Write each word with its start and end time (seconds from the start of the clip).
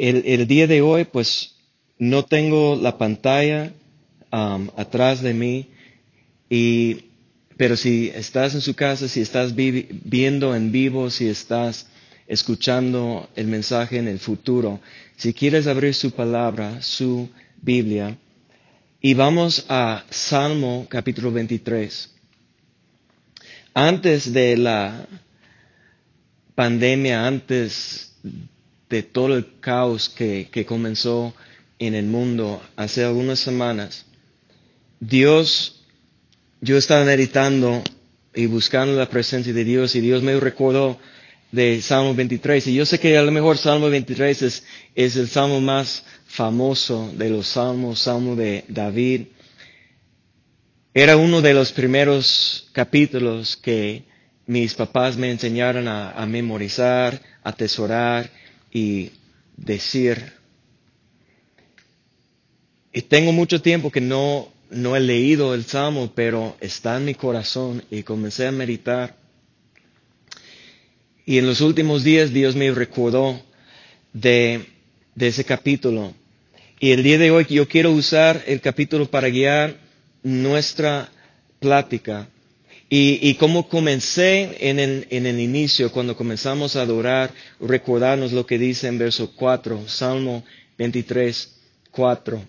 el, 0.00 0.46
día 0.46 0.66
de 0.66 0.80
hoy, 0.80 1.04
pues 1.04 1.54
no 1.98 2.24
tengo 2.24 2.76
la 2.76 2.96
pantalla 2.96 3.72
um, 4.32 4.68
atrás 4.76 5.20
de 5.20 5.34
mí, 5.34 5.68
y, 6.48 7.04
pero 7.56 7.76
si 7.76 8.08
estás 8.14 8.54
en 8.54 8.62
su 8.62 8.74
casa, 8.74 9.08
si 9.08 9.20
estás 9.20 9.54
viendo 9.54 10.56
en 10.56 10.72
vivo, 10.72 11.10
si 11.10 11.28
estás 11.28 11.86
escuchando 12.26 13.28
el 13.36 13.46
mensaje 13.48 13.98
en 13.98 14.08
el 14.08 14.18
futuro, 14.18 14.80
si 15.16 15.34
quieres 15.34 15.66
abrir 15.66 15.94
su 15.94 16.12
palabra, 16.12 16.80
su 16.80 17.28
Biblia, 17.60 18.16
y 19.02 19.14
vamos 19.14 19.66
a 19.68 20.04
Salmo 20.10 20.86
capítulo 20.88 21.30
23. 21.32 22.10
Antes 23.74 24.32
de 24.32 24.56
la 24.56 25.06
pandemia, 26.54 27.26
antes 27.26 28.10
de 28.90 29.02
todo 29.02 29.36
el 29.36 29.60
caos 29.60 30.08
que, 30.08 30.48
que 30.52 30.66
comenzó 30.66 31.32
en 31.78 31.94
el 31.94 32.06
mundo 32.06 32.62
hace 32.76 33.04
algunas 33.04 33.38
semanas, 33.38 34.04
Dios, 34.98 35.80
yo 36.60 36.76
estaba 36.76 37.04
meditando 37.04 37.82
y 38.34 38.46
buscando 38.46 38.94
la 38.94 39.08
presencia 39.08 39.52
de 39.52 39.64
Dios 39.64 39.94
y 39.94 40.00
Dios 40.00 40.22
me 40.22 40.38
recordó 40.38 40.98
de 41.52 41.80
Salmo 41.82 42.14
23. 42.14 42.66
Y 42.66 42.74
yo 42.74 42.86
sé 42.86 42.98
que 42.98 43.16
a 43.16 43.22
lo 43.22 43.32
mejor 43.32 43.58
Salmo 43.58 43.88
23 43.88 44.42
es, 44.42 44.64
es 44.94 45.16
el 45.16 45.28
salmo 45.28 45.60
más 45.60 46.04
famoso 46.26 47.12
de 47.16 47.30
los 47.30 47.48
salmos, 47.48 48.00
Salmo 48.00 48.36
de 48.36 48.64
David. 48.68 49.22
Era 50.94 51.16
uno 51.16 51.40
de 51.40 51.54
los 51.54 51.72
primeros 51.72 52.68
capítulos 52.72 53.56
que 53.56 54.04
mis 54.46 54.74
papás 54.74 55.16
me 55.16 55.30
enseñaron 55.30 55.86
a, 55.88 56.26
memorizar, 56.26 57.20
a 57.44 57.50
atesorar 57.50 58.30
y 58.72 59.10
decir. 59.56 60.32
Y 62.92 63.02
tengo 63.02 63.32
mucho 63.32 63.62
tiempo 63.62 63.90
que 63.90 64.00
no, 64.00 64.48
no 64.70 64.96
he 64.96 65.00
leído 65.00 65.54
el 65.54 65.64
Salmo, 65.64 66.12
pero 66.14 66.56
está 66.60 66.96
en 66.96 67.04
mi 67.04 67.14
corazón 67.14 67.82
y 67.90 68.02
comencé 68.02 68.46
a 68.46 68.52
meditar. 68.52 69.16
Y 71.26 71.38
en 71.38 71.46
los 71.46 71.60
últimos 71.60 72.02
días 72.02 72.32
Dios 72.32 72.56
me 72.56 72.70
recordó 72.72 73.40
de, 74.12 74.66
de 75.14 75.28
ese 75.28 75.44
capítulo. 75.44 76.14
Y 76.80 76.92
el 76.92 77.02
día 77.02 77.18
de 77.18 77.30
hoy 77.30 77.46
yo 77.48 77.68
quiero 77.68 77.92
usar 77.92 78.42
el 78.46 78.60
capítulo 78.60 79.08
para 79.10 79.28
guiar 79.28 79.76
nuestra 80.22 81.10
plática. 81.60 82.28
Y, 82.92 83.20
y 83.22 83.36
como 83.36 83.68
comencé 83.68 84.68
en 84.68 84.80
el, 84.80 85.06
en 85.10 85.24
el 85.24 85.38
inicio, 85.38 85.92
cuando 85.92 86.16
comenzamos 86.16 86.74
a 86.74 86.82
adorar, 86.82 87.32
recordarnos 87.60 88.32
lo 88.32 88.44
que 88.44 88.58
dice 88.58 88.88
en 88.88 88.98
verso 88.98 89.30
4, 89.36 89.86
Salmo 89.86 90.42
23, 90.76 91.54
4. 91.92 92.44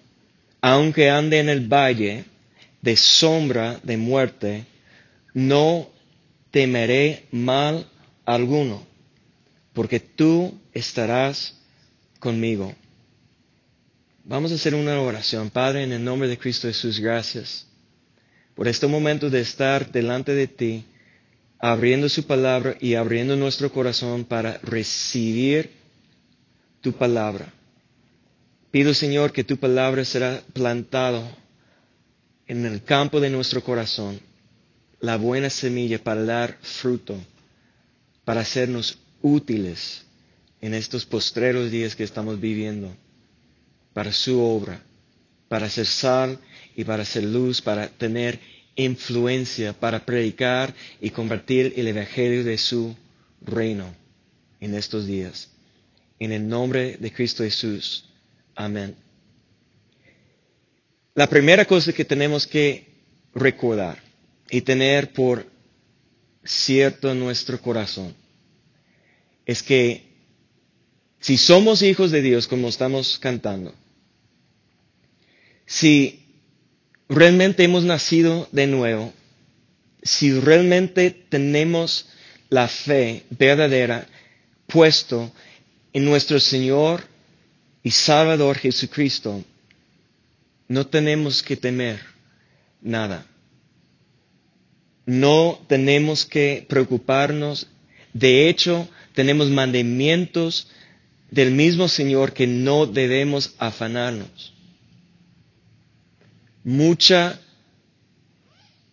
Aunque 0.61 1.11
ande 1.11 1.38
en 1.38 1.50
el 1.50 1.67
valle 1.72 2.25
de 2.81 2.98
sombra 2.98 3.80
de 3.83 3.98
muerte, 3.98 4.66
no 5.36 5.88
temeré 6.50 7.28
mal 7.30 7.86
alguno, 8.26 8.83
porque 9.73 10.00
tú 10.00 10.59
estarás 10.73 11.55
conmigo. 12.20 12.73
Vamos 14.23 14.52
a 14.52 14.55
hacer 14.55 14.73
una 14.73 15.00
oración. 15.00 15.52
Padre, 15.52 15.83
en 15.83 15.92
el 15.92 16.03
nombre 16.03 16.28
de 16.28 16.39
Cristo 16.39 16.67
Jesús, 16.67 17.00
gracias 17.00 17.67
por 18.62 18.67
este 18.67 18.86
momento 18.86 19.31
de 19.31 19.40
estar 19.42 19.92
delante 19.92 20.36
de 20.36 20.45
ti, 20.45 20.86
abriendo 21.58 22.08
su 22.09 22.28
palabra 22.28 22.78
y 22.80 22.94
abriendo 22.94 23.36
nuestro 23.36 23.72
corazón 23.72 24.23
para 24.23 24.59
recibir 24.59 25.72
tu 26.80 26.94
palabra. 26.94 27.52
Pido, 28.70 28.94
Señor, 28.94 29.32
que 29.32 29.44
tu 29.44 29.58
palabra 29.58 30.06
será 30.06 30.44
plantado 30.54 31.28
en 32.45 32.64
el 32.67 32.84
campo 32.84 33.20
de 33.20 33.32
nuestro 33.32 33.64
corazón, 33.64 34.20
la 35.00 35.17
buena 35.17 35.49
semilla 35.49 35.98
para 35.98 36.23
dar 36.23 36.60
fruto 36.61 37.17
para 38.23 38.42
hacernos 38.42 38.99
útiles 39.23 40.05
en 40.61 40.76
estos 40.76 41.04
postreros 41.08 41.72
días 41.72 41.95
que 41.95 42.04
estamos 42.04 42.39
viviendo, 42.39 42.95
para 43.92 44.11
su 44.11 44.39
obra, 44.39 44.83
para 45.48 45.67
ser 45.67 45.88
sal 45.88 46.38
y 46.81 46.83
para 46.83 47.05
ser 47.05 47.23
luz, 47.23 47.61
para 47.61 47.87
tener 47.89 48.39
influencia, 48.75 49.71
para 49.71 50.03
predicar 50.03 50.73
y 50.99 51.11
convertir 51.11 51.73
el 51.75 51.87
Evangelio 51.87 52.43
de 52.43 52.58
su 52.58 52.95
reino 53.39 53.93
en 54.59 54.73
estos 54.73 55.05
días. 55.05 55.52
En 56.19 56.31
el 56.31 56.47
nombre 56.47 56.97
de 56.97 57.14
Cristo 57.14 57.43
Jesús. 57.43 58.05
Amén. 58.55 58.95
La 61.14 61.27
primera 61.27 61.65
cosa 61.65 61.93
que 61.93 62.03
tenemos 62.03 62.47
que 62.47 62.87
recordar 63.36 64.02
y 64.49 64.61
tener 64.61 65.13
por 65.13 65.45
cierto 66.43 67.11
en 67.11 67.19
nuestro 67.19 67.61
corazón 67.61 68.15
es 69.45 69.61
que 69.61 70.03
si 71.19 71.37
somos 71.37 71.83
hijos 71.83 72.09
de 72.09 72.23
Dios 72.23 72.48
como 72.48 72.69
estamos 72.69 73.19
cantando, 73.19 73.75
si 75.67 76.20
realmente 77.11 77.64
hemos 77.64 77.83
nacido 77.83 78.48
de 78.54 78.67
nuevo, 78.67 79.14
si 80.02 80.32
realmente 80.39 81.11
tenemos 81.11 82.08
la 82.49 82.67
fe 82.67 83.23
verdadera 83.30 84.08
puesto 84.66 85.32
en 85.92 86.05
nuestro 86.05 86.39
Señor 86.39 87.04
y 87.83 87.92
Salvador 87.92 88.58
Jesucristo, 88.58 89.44
no 90.70 90.88
tenemos 90.88 91.44
que 91.44 91.58
temer 91.58 91.99
nada. 92.82 93.26
No 95.05 95.60
tenemos 95.67 96.26
que 96.26 96.66
preocuparnos. 96.70 97.67
De 98.14 98.48
hecho, 98.48 98.88
tenemos 99.14 99.49
mandamientos 99.49 100.70
del 101.30 101.52
mismo 101.52 101.89
Señor 101.89 102.32
que 102.32 102.48
no 102.48 102.86
debemos 102.86 103.54
afanarnos. 103.58 104.51
Mucha, 106.64 107.39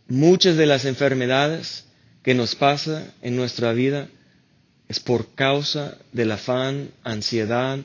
muchas 0.07 0.57
de 0.57 0.67
las 0.67 0.85
enfermedades 0.85 1.85
que 2.23 2.35
nos 2.35 2.55
pasa 2.55 3.13
en 3.23 3.37
nuestra 3.37 3.73
vida 3.73 4.09
es 4.89 5.01
por 5.01 5.35
causa 5.35 5.99
del 6.13 6.33
afán, 6.33 6.91
ansiedad, 7.05 7.79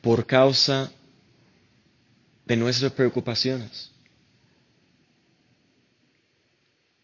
por 0.00 0.26
causa 0.26 0.90
de 2.46 2.56
nuestras 2.56 2.92
preocupaciones 2.92 3.90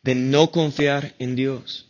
de 0.02 0.14
no 0.14 0.50
confiar 0.50 1.14
en 1.18 1.36
Dios. 1.36 1.86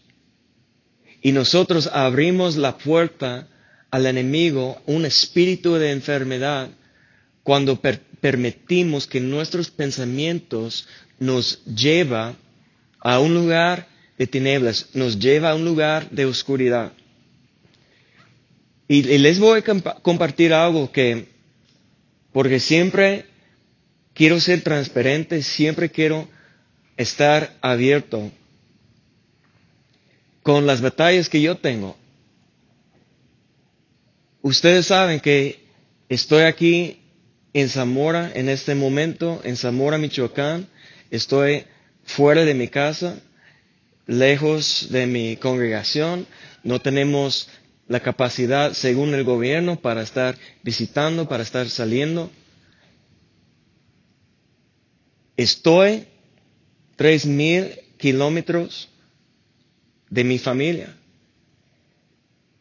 Y 1.22 1.32
nosotros 1.32 1.88
abrimos 1.92 2.56
la 2.56 2.76
puerta 2.78 3.48
al 3.90 4.06
enemigo, 4.06 4.80
un 4.86 5.04
espíritu 5.06 5.74
de 5.74 5.92
enfermedad, 5.92 6.68
cuando 7.42 7.80
permitimos 8.22 9.08
que 9.08 9.20
nuestros 9.20 9.68
pensamientos 9.68 10.86
nos 11.18 11.62
lleva 11.64 12.36
a 13.00 13.18
un 13.18 13.34
lugar 13.34 13.88
de 14.16 14.28
tinieblas, 14.28 14.90
nos 14.94 15.18
lleva 15.18 15.50
a 15.50 15.54
un 15.56 15.64
lugar 15.64 16.08
de 16.10 16.24
oscuridad. 16.24 16.92
Y, 18.86 19.02
les 19.18 19.40
voy 19.40 19.58
a 19.58 19.92
compartir 20.02 20.54
algo 20.54 20.92
que, 20.92 21.26
porque 22.32 22.60
siempre 22.60 23.26
quiero 24.14 24.38
ser 24.38 24.62
transparente, 24.62 25.42
siempre 25.42 25.90
quiero 25.90 26.28
estar 26.96 27.56
abierto 27.60 28.30
con 30.44 30.64
las 30.64 30.80
batallas 30.80 31.28
que 31.28 31.42
yo 31.42 31.56
tengo. 31.56 31.96
Ustedes 34.42 34.86
saben 34.86 35.18
que 35.18 35.64
estoy 36.08 36.42
aquí 36.42 37.01
en 37.54 37.68
Zamora 37.68 38.30
en 38.34 38.48
este 38.48 38.74
momento, 38.74 39.40
en 39.44 39.56
Zamora, 39.56 39.98
Michoacán. 39.98 40.68
Estoy 41.10 41.64
fuera 42.04 42.44
de 42.44 42.54
mi 42.54 42.68
casa, 42.68 43.20
lejos 44.06 44.88
de 44.90 45.06
mi 45.06 45.36
congregación. 45.36 46.26
No 46.64 46.80
tenemos 46.80 47.48
la 47.88 48.00
capacidad, 48.00 48.72
según 48.72 49.14
el 49.14 49.24
gobierno, 49.24 49.80
para 49.80 50.02
estar 50.02 50.36
visitando, 50.62 51.28
para 51.28 51.42
estar 51.42 51.68
saliendo. 51.68 52.30
Estoy 55.36 56.06
tres 56.96 57.26
mil 57.26 57.70
kilómetros 57.98 58.88
de 60.08 60.24
mi 60.24 60.38
familia. 60.38 60.96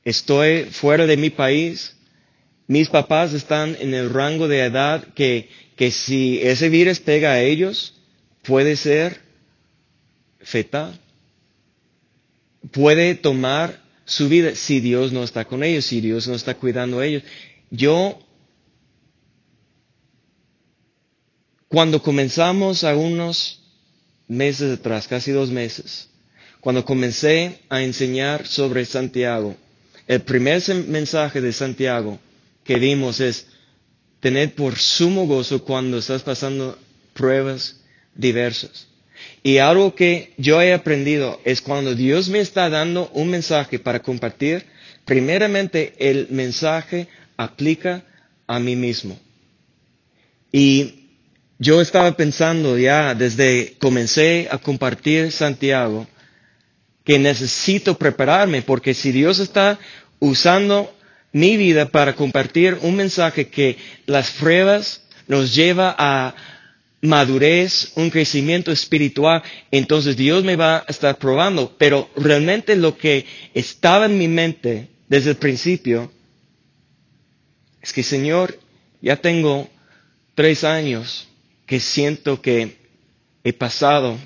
Estoy 0.03 0.65
fuera 0.65 1.05
de 1.05 1.17
mi 1.17 1.29
país. 1.29 1.95
Mis 2.71 2.87
papás 2.87 3.33
están 3.33 3.75
en 3.81 3.93
el 3.93 4.09
rango 4.09 4.47
de 4.47 4.61
edad 4.61 5.03
que, 5.13 5.49
que 5.75 5.91
si 5.91 6.39
ese 6.41 6.69
virus 6.69 7.01
pega 7.01 7.33
a 7.33 7.41
ellos, 7.41 7.95
puede 8.43 8.77
ser 8.77 9.19
fetal. 10.39 10.97
Puede 12.71 13.15
tomar 13.15 13.77
su 14.05 14.29
vida 14.29 14.55
si 14.55 14.79
Dios 14.79 15.11
no 15.11 15.25
está 15.25 15.43
con 15.43 15.65
ellos, 15.65 15.83
si 15.83 15.99
Dios 15.99 16.29
no 16.29 16.33
está 16.35 16.55
cuidando 16.55 16.99
a 16.99 17.05
ellos. 17.05 17.23
yo, 17.71 18.17
cuando 21.67 22.01
comenzamos 22.01 22.85
a 22.85 22.95
unos 22.95 23.59
meses 24.29 24.79
atrás, 24.79 25.09
casi 25.09 25.31
dos 25.31 25.51
meses, 25.51 26.07
cuando 26.61 26.85
comencé 26.85 27.59
a 27.67 27.83
enseñar 27.83 28.47
sobre 28.47 28.85
Santiago, 28.85 29.57
el 30.07 30.21
primer 30.21 30.63
mensaje 30.87 31.41
de 31.41 31.51
Santiago 31.51 32.17
que 32.71 32.79
vimos 32.79 33.19
es 33.19 33.47
tener 34.21 34.55
por 34.55 34.77
sumo 34.79 35.27
gozo 35.27 35.65
cuando 35.65 35.97
estás 35.97 36.23
pasando 36.23 36.79
pruebas 37.13 37.81
diversas. 38.15 38.87
Y 39.43 39.57
algo 39.57 39.93
que 39.93 40.33
yo 40.37 40.61
he 40.61 40.73
aprendido 40.73 41.41
es 41.43 41.59
cuando 41.59 41.95
Dios 41.95 42.29
me 42.29 42.39
está 42.39 42.69
dando 42.69 43.09
un 43.09 43.29
mensaje 43.29 43.77
para 43.77 43.99
compartir, 44.01 44.65
primeramente 45.03 45.95
el 45.99 46.29
mensaje 46.29 47.09
aplica 47.35 48.05
a 48.47 48.57
mí 48.57 48.77
mismo. 48.77 49.19
Y 50.53 51.09
yo 51.59 51.81
estaba 51.81 52.15
pensando 52.15 52.77
ya 52.77 53.13
desde 53.15 53.75
comencé 53.79 54.47
a 54.49 54.59
compartir 54.59 55.33
Santiago 55.33 56.07
que 57.03 57.19
necesito 57.19 57.97
prepararme 57.97 58.61
porque 58.61 58.93
si 58.93 59.11
Dios 59.11 59.39
está 59.39 59.77
usando 60.19 60.89
mi 61.31 61.57
vida 61.57 61.87
para 61.89 62.15
compartir 62.15 62.77
un 62.81 62.95
mensaje 62.95 63.47
que 63.47 63.77
las 64.05 64.31
pruebas 64.31 65.01
nos 65.27 65.55
lleva 65.55 65.95
a 65.97 66.35
madurez, 67.01 67.91
un 67.95 68.09
crecimiento 68.09 68.71
espiritual, 68.71 69.41
entonces 69.71 70.15
Dios 70.15 70.43
me 70.43 70.55
va 70.55 70.77
a 70.77 70.85
estar 70.87 71.17
probando. 71.17 71.75
Pero 71.77 72.09
realmente 72.15 72.75
lo 72.75 72.97
que 72.97 73.25
estaba 73.53 74.05
en 74.05 74.17
mi 74.17 74.27
mente 74.27 74.89
desde 75.07 75.31
el 75.31 75.37
principio 75.37 76.11
es 77.81 77.91
que, 77.93 78.03
Señor, 78.03 78.57
ya 79.01 79.15
tengo 79.17 79.69
tres 80.35 80.63
años 80.63 81.27
que 81.65 81.79
siento 81.79 82.41
que 82.41 82.77
he 83.43 83.53
pasado 83.53 84.17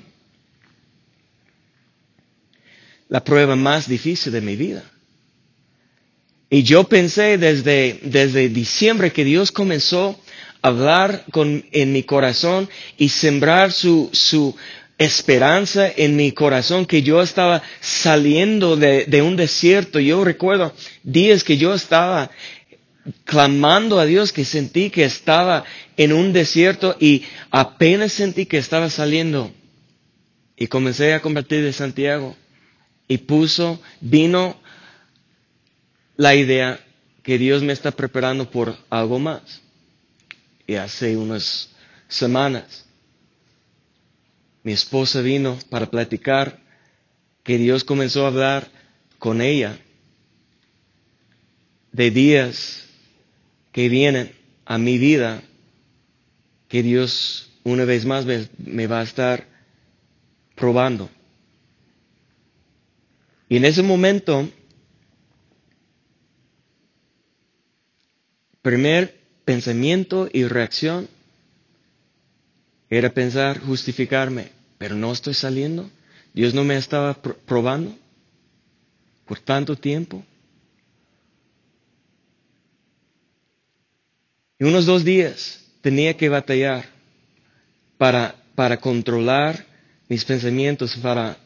la 3.08 3.24
prueba 3.24 3.56
más 3.56 3.88
difícil 3.88 4.32
de 4.32 4.40
mi 4.40 4.56
vida. 4.56 4.82
Y 6.48 6.62
yo 6.62 6.84
pensé 6.84 7.38
desde, 7.38 7.98
desde 8.02 8.48
diciembre 8.48 9.12
que 9.12 9.24
Dios 9.24 9.50
comenzó 9.50 10.18
a 10.62 10.68
hablar 10.68 11.24
con, 11.32 11.64
en 11.72 11.92
mi 11.92 12.02
corazón 12.04 12.68
y 12.96 13.08
sembrar 13.08 13.72
su, 13.72 14.10
su 14.12 14.54
esperanza 14.98 15.90
en 15.94 16.16
mi 16.16 16.32
corazón 16.32 16.86
que 16.86 17.02
yo 17.02 17.20
estaba 17.20 17.62
saliendo 17.80 18.76
de, 18.76 19.06
de, 19.06 19.22
un 19.22 19.36
desierto. 19.36 19.98
Yo 19.98 20.24
recuerdo 20.24 20.72
días 21.02 21.42
que 21.42 21.56
yo 21.56 21.74
estaba 21.74 22.30
clamando 23.24 23.98
a 23.98 24.06
Dios 24.06 24.32
que 24.32 24.44
sentí 24.44 24.90
que 24.90 25.04
estaba 25.04 25.64
en 25.96 26.12
un 26.12 26.32
desierto 26.32 26.96
y 26.98 27.24
apenas 27.50 28.12
sentí 28.12 28.46
que 28.46 28.58
estaba 28.58 28.88
saliendo. 28.88 29.50
Y 30.56 30.68
comencé 30.68 31.12
a 31.12 31.20
convertir 31.20 31.62
de 31.62 31.72
Santiago 31.72 32.34
y 33.08 33.18
puso, 33.18 33.80
vino 34.00 34.56
la 36.16 36.34
idea 36.34 36.80
que 37.22 37.38
Dios 37.38 37.62
me 37.62 37.72
está 37.72 37.90
preparando 37.90 38.50
por 38.50 38.76
algo 38.90 39.18
más. 39.18 39.60
Y 40.66 40.74
hace 40.74 41.16
unas 41.16 41.70
semanas 42.08 42.84
mi 44.62 44.72
esposa 44.72 45.20
vino 45.20 45.58
para 45.70 45.86
platicar 45.86 46.58
que 47.44 47.58
Dios 47.58 47.84
comenzó 47.84 48.24
a 48.24 48.28
hablar 48.28 48.68
con 49.18 49.40
ella 49.40 49.78
de 51.92 52.10
días 52.10 52.84
que 53.70 53.88
vienen 53.88 54.32
a 54.64 54.78
mi 54.78 54.98
vida 54.98 55.42
que 56.68 56.82
Dios 56.82 57.50
una 57.62 57.84
vez 57.84 58.04
más 58.04 58.26
me, 58.58 58.86
va 58.86 59.00
a 59.00 59.04
estar 59.04 59.46
probando. 60.54 61.08
Y 63.48 63.56
en 63.56 63.64
ese 63.64 63.82
momento 63.82 64.48
primer 68.66 69.14
pensamiento 69.44 70.28
y 70.32 70.42
reacción 70.42 71.08
era 72.90 73.14
pensar, 73.14 73.60
justificarme, 73.60 74.48
pero 74.76 74.96
no 74.96 75.12
estoy 75.12 75.34
saliendo. 75.34 75.88
Dios 76.34 76.52
no 76.52 76.64
me 76.64 76.76
estaba 76.76 77.14
probando 77.14 77.96
por 79.24 79.38
tanto 79.38 79.76
tiempo. 79.76 80.24
Y 84.58 84.64
unos 84.64 84.84
dos 84.84 85.04
días 85.04 85.64
tenía 85.80 86.16
que 86.16 86.28
batallar 86.28 86.86
para, 87.96 88.34
para 88.56 88.78
controlar 88.78 89.64
mis 90.08 90.24
pensamientos, 90.24 90.96
para 90.96 91.36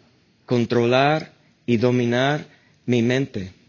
controlar 0.47 1.35
y 1.67 1.77
dominar 1.77 2.47
mi 2.87 3.03
mente. 3.03 3.60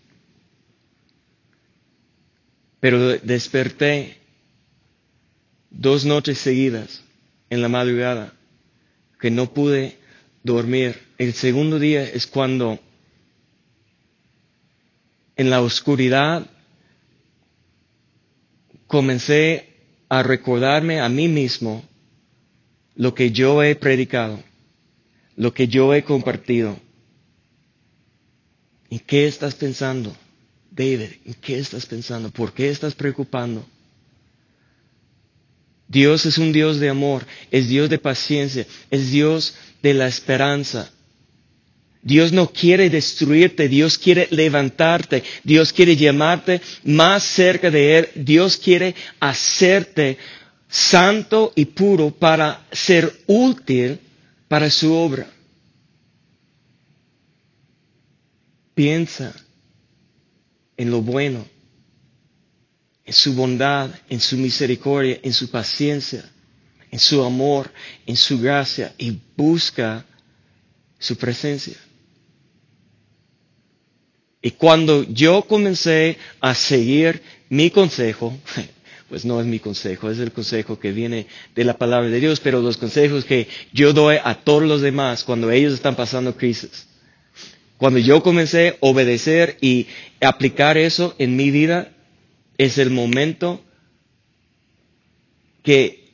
Pero 2.81 3.17
desperté 3.19 4.17
dos 5.69 6.03
noches 6.03 6.39
seguidas 6.39 7.01
en 7.49 7.61
la 7.61 7.69
madrugada 7.69 8.33
que 9.19 9.31
no 9.31 9.53
pude 9.53 9.97
dormir. 10.43 10.99
El 11.17 11.33
segundo 11.33 11.79
día 11.79 12.03
es 12.03 12.27
cuando 12.27 12.79
en 15.35 15.49
la 15.49 15.61
oscuridad 15.61 16.47
comencé 18.87 19.69
a 20.09 20.23
recordarme 20.23 20.99
a 20.99 21.07
mí 21.07 21.27
mismo 21.27 21.83
lo 22.95 23.13
que 23.13 23.31
yo 23.31 23.63
he 23.63 23.75
predicado, 23.75 24.43
lo 25.35 25.53
que 25.53 25.67
yo 25.67 25.93
he 25.93 26.03
compartido. 26.03 26.77
¿Y 28.89 28.99
qué 28.99 29.27
estás 29.27 29.55
pensando? 29.55 30.13
David, 30.71 31.09
¿en 31.25 31.33
qué 31.35 31.59
estás 31.59 31.85
pensando? 31.85 32.31
¿Por 32.31 32.53
qué 32.53 32.69
estás 32.69 32.95
preocupando? 32.95 33.65
Dios 35.89 36.25
es 36.25 36.37
un 36.37 36.53
Dios 36.53 36.79
de 36.79 36.87
amor, 36.87 37.25
es 37.51 37.67
Dios 37.67 37.89
de 37.89 37.99
paciencia, 37.99 38.65
es 38.89 39.11
Dios 39.11 39.53
de 39.83 39.93
la 39.93 40.07
esperanza. 40.07 40.89
Dios 42.01 42.31
no 42.31 42.49
quiere 42.51 42.89
destruirte, 42.89 43.67
Dios 43.67 43.97
quiere 43.97 44.29
levantarte, 44.31 45.23
Dios 45.43 45.73
quiere 45.73 45.97
llamarte 45.97 46.61
más 46.85 47.23
cerca 47.23 47.69
de 47.69 47.97
Él, 47.99 48.09
Dios 48.15 48.55
quiere 48.55 48.95
hacerte 49.19 50.17
santo 50.69 51.51
y 51.53 51.65
puro 51.65 52.11
para 52.11 52.65
ser 52.71 53.13
útil 53.27 53.99
para 54.47 54.69
su 54.69 54.93
obra. 54.93 55.27
Piensa 58.73 59.35
en 60.81 60.89
lo 60.89 61.03
bueno, 61.03 61.45
en 63.05 63.13
su 63.13 63.35
bondad, 63.35 63.91
en 64.09 64.19
su 64.19 64.35
misericordia, 64.35 65.19
en 65.21 65.31
su 65.31 65.47
paciencia, 65.51 66.27
en 66.89 66.97
su 66.97 67.23
amor, 67.23 67.71
en 68.07 68.17
su 68.17 68.39
gracia 68.39 68.91
y 68.97 69.15
busca 69.37 70.03
su 70.97 71.15
presencia. 71.17 71.75
Y 74.41 74.49
cuando 74.51 75.03
yo 75.03 75.43
comencé 75.43 76.17
a 76.39 76.55
seguir 76.55 77.21
mi 77.49 77.69
consejo, 77.69 78.35
pues 79.07 79.23
no 79.23 79.39
es 79.39 79.45
mi 79.45 79.59
consejo, 79.59 80.09
es 80.09 80.17
el 80.17 80.31
consejo 80.31 80.79
que 80.79 80.91
viene 80.93 81.27
de 81.53 81.63
la 81.63 81.77
palabra 81.77 82.09
de 82.09 82.19
Dios, 82.19 82.39
pero 82.39 82.59
los 82.59 82.77
consejos 82.77 83.23
que 83.23 83.47
yo 83.71 83.93
doy 83.93 84.17
a 84.23 84.33
todos 84.33 84.63
los 84.63 84.81
demás 84.81 85.23
cuando 85.23 85.51
ellos 85.51 85.75
están 85.75 85.95
pasando 85.95 86.35
crisis. 86.35 86.87
Cuando 87.81 87.97
yo 87.97 88.21
comencé 88.21 88.69
a 88.69 88.75
obedecer 88.81 89.57
y 89.59 89.87
aplicar 90.21 90.77
eso 90.77 91.15
en 91.17 91.35
mi 91.35 91.49
vida, 91.49 91.91
es 92.59 92.77
el 92.77 92.91
momento 92.91 93.59
que 95.63 96.11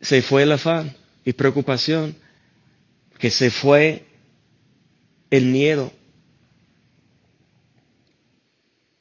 se 0.00 0.20
fue 0.20 0.42
el 0.42 0.50
afán 0.50 0.96
y 1.24 1.32
preocupación, 1.32 2.16
que 3.20 3.30
se 3.30 3.52
fue 3.52 4.04
el 5.30 5.44
miedo. 5.44 5.92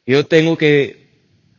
Yo 0.06 0.28
tengo 0.28 0.60
que 0.60 1.08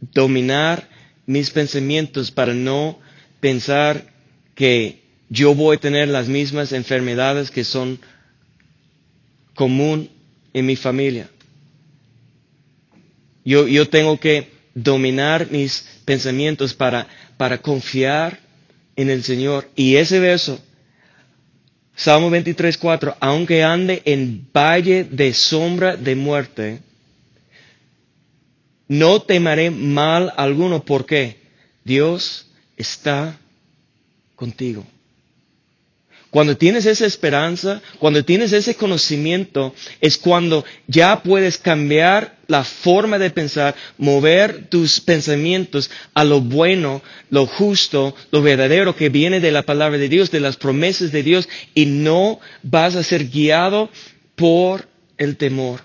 dominar 0.00 0.88
mis 1.26 1.50
pensamientos 1.50 2.30
para 2.30 2.54
no 2.54 3.00
pensar 3.40 4.14
que 4.54 5.02
yo 5.28 5.56
voy 5.56 5.76
a 5.76 5.80
tener 5.80 6.06
las 6.06 6.28
mismas 6.28 6.70
enfermedades 6.70 7.50
que 7.50 7.64
son 7.64 7.98
común 9.56 10.14
en 10.56 10.64
mi 10.66 10.75
familia. 10.76 11.28
Yo, 13.44 13.68
yo 13.68 13.88
tengo 13.88 14.18
que 14.18 14.48
dominar 14.75 15.48
mis 15.50 15.84
pensamientos 16.04 16.72
para, 16.72 17.06
para 17.36 17.58
confiar 17.58 18.40
en 18.96 19.10
el 19.10 19.22
Señor. 19.22 19.68
Y 19.76 19.96
ese 19.96 20.18
verso, 20.18 20.58
Salmo 21.94 22.30
23, 22.30 22.78
4, 22.78 23.16
aunque 23.20 23.62
ande 23.62 24.00
en 24.06 24.48
valle 24.52 25.04
de 25.04 25.34
sombra 25.34 25.96
de 25.96 26.14
muerte, 26.16 26.80
No 28.88 29.20
temeré 29.22 29.70
mal 29.70 30.32
alguno 30.36 30.84
porque 30.84 31.36
Dios 31.84 32.46
está 32.76 33.36
contigo. 34.36 34.86
Cuando 36.37 36.59
tienes 36.59 36.85
esa 36.85 37.07
esperanza, 37.07 37.81
cuando 37.99 38.23
tienes 38.23 38.52
ese 38.52 38.75
conocimiento, 38.75 39.75
es 40.02 40.19
cuando 40.19 40.66
ya 40.87 41.23
puedes 41.23 41.57
cambiar 41.57 42.37
la 42.47 42.62
forma 42.62 43.19
de 43.19 43.31
pensar, 43.31 43.75
mover 43.97 44.69
tus 44.69 45.00
pensamientos 45.00 45.90
a 46.12 46.25
lo 46.25 46.43
bueno, 46.43 47.00
lo 47.31 47.47
justo, 47.47 48.14
lo 48.33 48.43
verdadero 48.43 48.95
que 48.95 49.09
viene 49.09 49.40
de 49.40 49.50
la 49.50 49.62
palabra 49.62 49.97
de 49.97 50.11
Dios, 50.11 50.31
de 50.31 50.40
las 50.40 50.59
promesas 50.59 51.11
de 51.11 51.23
Dios, 51.23 51.49
y 51.73 51.87
no 51.87 52.38
vas 52.62 52.97
a 52.97 53.02
ser 53.02 53.31
guiado 53.31 53.88
por 54.35 54.87
el 55.16 55.38
temor. 55.38 55.85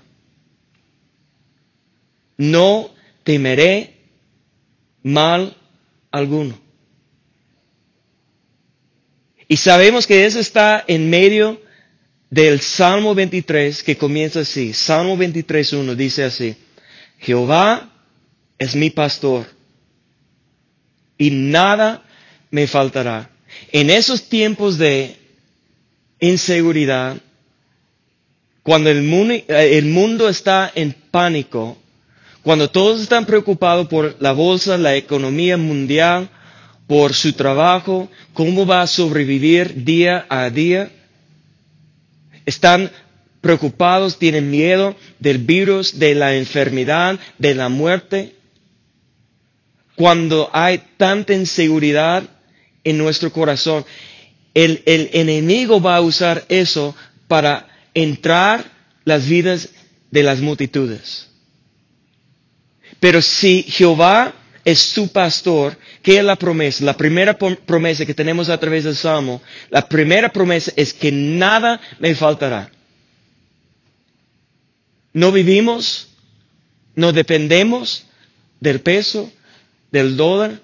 No 2.36 2.91
temeré 3.24 4.01
mal 5.01 5.55
alguno. 6.12 6.60
Y 9.51 9.58
sabemos 9.58 10.08
que 10.08 10.25
eso 10.25 10.39
está 10.39 10.81
en 10.88 11.10
medio 11.10 11.60
del 12.29 12.62
Salmo 12.62 13.13
23 13.13 13.84
que 13.84 13.98
comienza 13.98 14.39
así. 14.39 14.72
Salmo 14.72 15.17
23.1 15.17 15.93
dice 15.96 16.24
así. 16.24 16.55
Jehová 17.20 17.91
es 18.58 18.77
mi 18.77 18.91
pastor 18.91 19.46
y 21.17 21.31
nada 21.31 22.01
me 22.50 22.65
faltará. 22.65 23.29
En 23.74 23.89
esos 23.89 24.29
tiempos 24.29 24.77
de 24.77 25.17
inseguridad, 26.22 27.17
cuando 28.63 28.89
el 28.89 29.03
mundo, 29.03 29.36
el 29.50 29.86
mundo 29.88 30.29
está 30.29 30.72
en 30.75 30.93
pánico, 31.12 31.77
cuando 32.41 32.70
todos 32.70 33.01
están 33.01 33.25
preocupados 33.25 33.89
por 33.89 34.15
la 34.22 34.31
bolsa, 34.31 34.77
la 34.77 34.96
economía 34.96 35.58
mundial, 35.58 36.29
por 36.91 37.13
su 37.13 37.31
trabajo, 37.31 38.12
cómo 38.33 38.65
va 38.65 38.81
a 38.81 38.86
sobrevivir 38.88 39.86
día 39.86 40.25
a 40.27 40.50
día. 40.50 40.91
Están 42.45 42.91
preocupados, 43.39 44.19
tienen 44.19 44.51
miedo 44.51 44.98
del 45.17 45.38
virus, 45.38 45.98
de 46.00 46.15
la 46.15 46.36
enfermedad, 46.36 47.17
de 47.38 47.55
la 47.55 47.69
muerte. 47.69 48.36
Cuando 49.95 50.50
hay 50.51 50.83
tanta 50.98 51.33
inseguridad 51.33 52.24
en 52.83 52.98
nuestro 52.98 53.31
corazón, 53.31 53.86
el, 54.53 54.83
el 54.86 55.12
enemigo 55.13 55.79
va 55.79 55.95
a 55.95 56.01
usar 56.01 56.43
eso 56.50 56.93
para 57.29 57.69
entrar 57.93 58.65
las 59.05 59.29
vidas 59.29 59.69
de 60.12 60.24
las 60.24 60.41
multitudes. 60.41 61.29
Pero 63.00 63.21
si 63.21 63.63
Jehová 63.63 64.33
es 64.65 64.79
su 64.79 65.11
pastor, 65.11 65.77
¿qué 66.01 66.17
es 66.19 66.23
la 66.23 66.35
promesa? 66.35 66.83
La 66.85 66.95
primera 66.97 67.37
promesa 67.37 68.05
que 68.05 68.13
tenemos 68.13 68.49
a 68.49 68.59
través 68.59 68.83
del 68.83 68.95
Salmo, 68.95 69.41
la 69.69 69.87
primera 69.87 70.29
promesa 70.31 70.71
es 70.75 70.93
que 70.93 71.11
nada 71.11 71.79
me 71.99 72.13
faltará. 72.15 72.71
No 75.13 75.31
vivimos, 75.31 76.07
no 76.95 77.11
dependemos 77.11 78.05
del 78.59 78.81
peso, 78.81 79.31
del 79.91 80.15
dólar, 80.15 80.61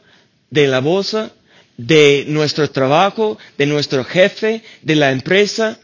de 0.49 0.67
la 0.67 0.79
bolsa, 0.79 1.31
de 1.77 2.25
nuestro 2.27 2.69
trabajo, 2.69 3.37
de 3.57 3.65
nuestro 3.65 4.03
jefe, 4.03 4.63
de 4.81 4.95
la 4.95 5.11
empresa. 5.11 5.79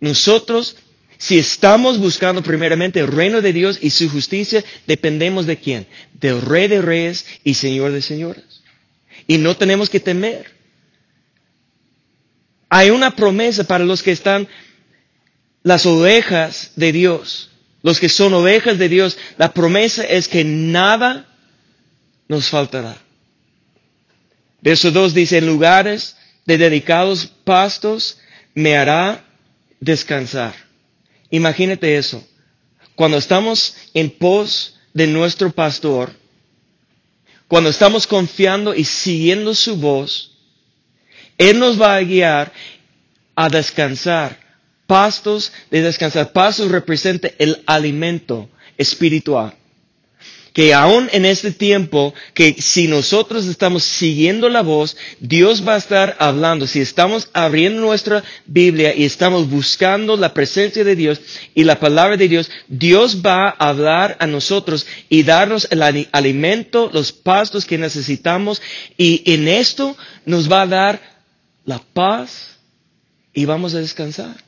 Nosotros 0.00 0.76
si 1.18 1.38
estamos 1.38 1.98
buscando 1.98 2.42
primeramente 2.42 3.00
el 3.00 3.08
reino 3.08 3.40
de 3.40 3.52
Dios 3.52 3.78
y 3.80 3.90
su 3.90 4.08
justicia, 4.10 4.62
dependemos 4.86 5.46
de 5.46 5.56
quién? 5.56 5.86
Del 6.14 6.42
Rey 6.42 6.68
de 6.68 6.82
Reyes 6.82 7.26
y 7.44 7.54
Señor 7.54 7.92
de 7.92 8.02
Señores. 8.02 8.62
Y 9.26 9.38
no 9.38 9.56
tenemos 9.56 9.88
que 9.88 10.00
temer. 10.00 10.52
Hay 12.68 12.90
una 12.90 13.16
promesa 13.16 13.64
para 13.64 13.84
los 13.84 14.02
que 14.02 14.12
están 14.12 14.46
las 15.62 15.86
ovejas 15.86 16.72
de 16.76 16.92
Dios, 16.92 17.50
los 17.82 17.98
que 17.98 18.08
son 18.08 18.34
ovejas 18.34 18.78
de 18.78 18.88
Dios. 18.88 19.16
La 19.38 19.52
promesa 19.52 20.04
es 20.04 20.28
que 20.28 20.44
nada 20.44 21.26
nos 22.28 22.48
faltará. 22.48 22.98
Verso 24.60 24.90
2 24.90 25.14
dice, 25.14 25.38
en 25.38 25.46
lugares 25.46 26.16
de 26.44 26.58
dedicados 26.58 27.26
pastos 27.44 28.18
me 28.54 28.76
hará 28.76 29.24
descansar. 29.80 30.65
Imagínate 31.30 31.96
eso. 31.96 32.26
Cuando 32.94 33.18
estamos 33.18 33.76
en 33.94 34.10
pos 34.10 34.78
de 34.94 35.06
nuestro 35.06 35.50
pastor, 35.52 36.12
cuando 37.48 37.70
estamos 37.70 38.06
confiando 38.06 38.74
y 38.74 38.84
siguiendo 38.84 39.54
su 39.54 39.76
voz, 39.76 40.32
Él 41.38 41.58
nos 41.58 41.80
va 41.80 41.96
a 41.96 42.00
guiar 42.00 42.52
a 43.34 43.48
descansar. 43.48 44.44
Pastos 44.86 45.52
de 45.70 45.82
descansar. 45.82 46.32
Pastos 46.32 46.70
representa 46.70 47.28
el 47.38 47.62
alimento 47.66 48.48
espiritual 48.78 49.54
que 50.56 50.72
aún 50.72 51.10
en 51.12 51.26
este 51.26 51.52
tiempo, 51.52 52.14
que 52.32 52.54
si 52.58 52.88
nosotros 52.88 53.44
estamos 53.44 53.84
siguiendo 53.84 54.48
la 54.48 54.62
voz, 54.62 54.96
Dios 55.20 55.68
va 55.68 55.74
a 55.74 55.76
estar 55.76 56.16
hablando. 56.18 56.66
Si 56.66 56.80
estamos 56.80 57.28
abriendo 57.34 57.82
nuestra 57.82 58.24
Biblia 58.46 58.94
y 58.96 59.04
estamos 59.04 59.50
buscando 59.50 60.16
la 60.16 60.32
presencia 60.32 60.82
de 60.82 60.96
Dios 60.96 61.20
y 61.54 61.64
la 61.64 61.78
palabra 61.78 62.16
de 62.16 62.26
Dios, 62.28 62.50
Dios 62.68 63.20
va 63.20 63.48
a 63.50 63.68
hablar 63.68 64.16
a 64.18 64.26
nosotros 64.26 64.86
y 65.10 65.24
darnos 65.24 65.68
el 65.70 65.82
alimento, 66.10 66.88
los 66.90 67.12
pastos 67.12 67.66
que 67.66 67.76
necesitamos 67.76 68.62
y 68.96 69.30
en 69.30 69.48
esto 69.48 69.94
nos 70.24 70.50
va 70.50 70.62
a 70.62 70.66
dar 70.66 71.18
la 71.66 71.82
paz 71.92 72.56
y 73.34 73.44
vamos 73.44 73.74
a 73.74 73.80
descansar. 73.80 74.46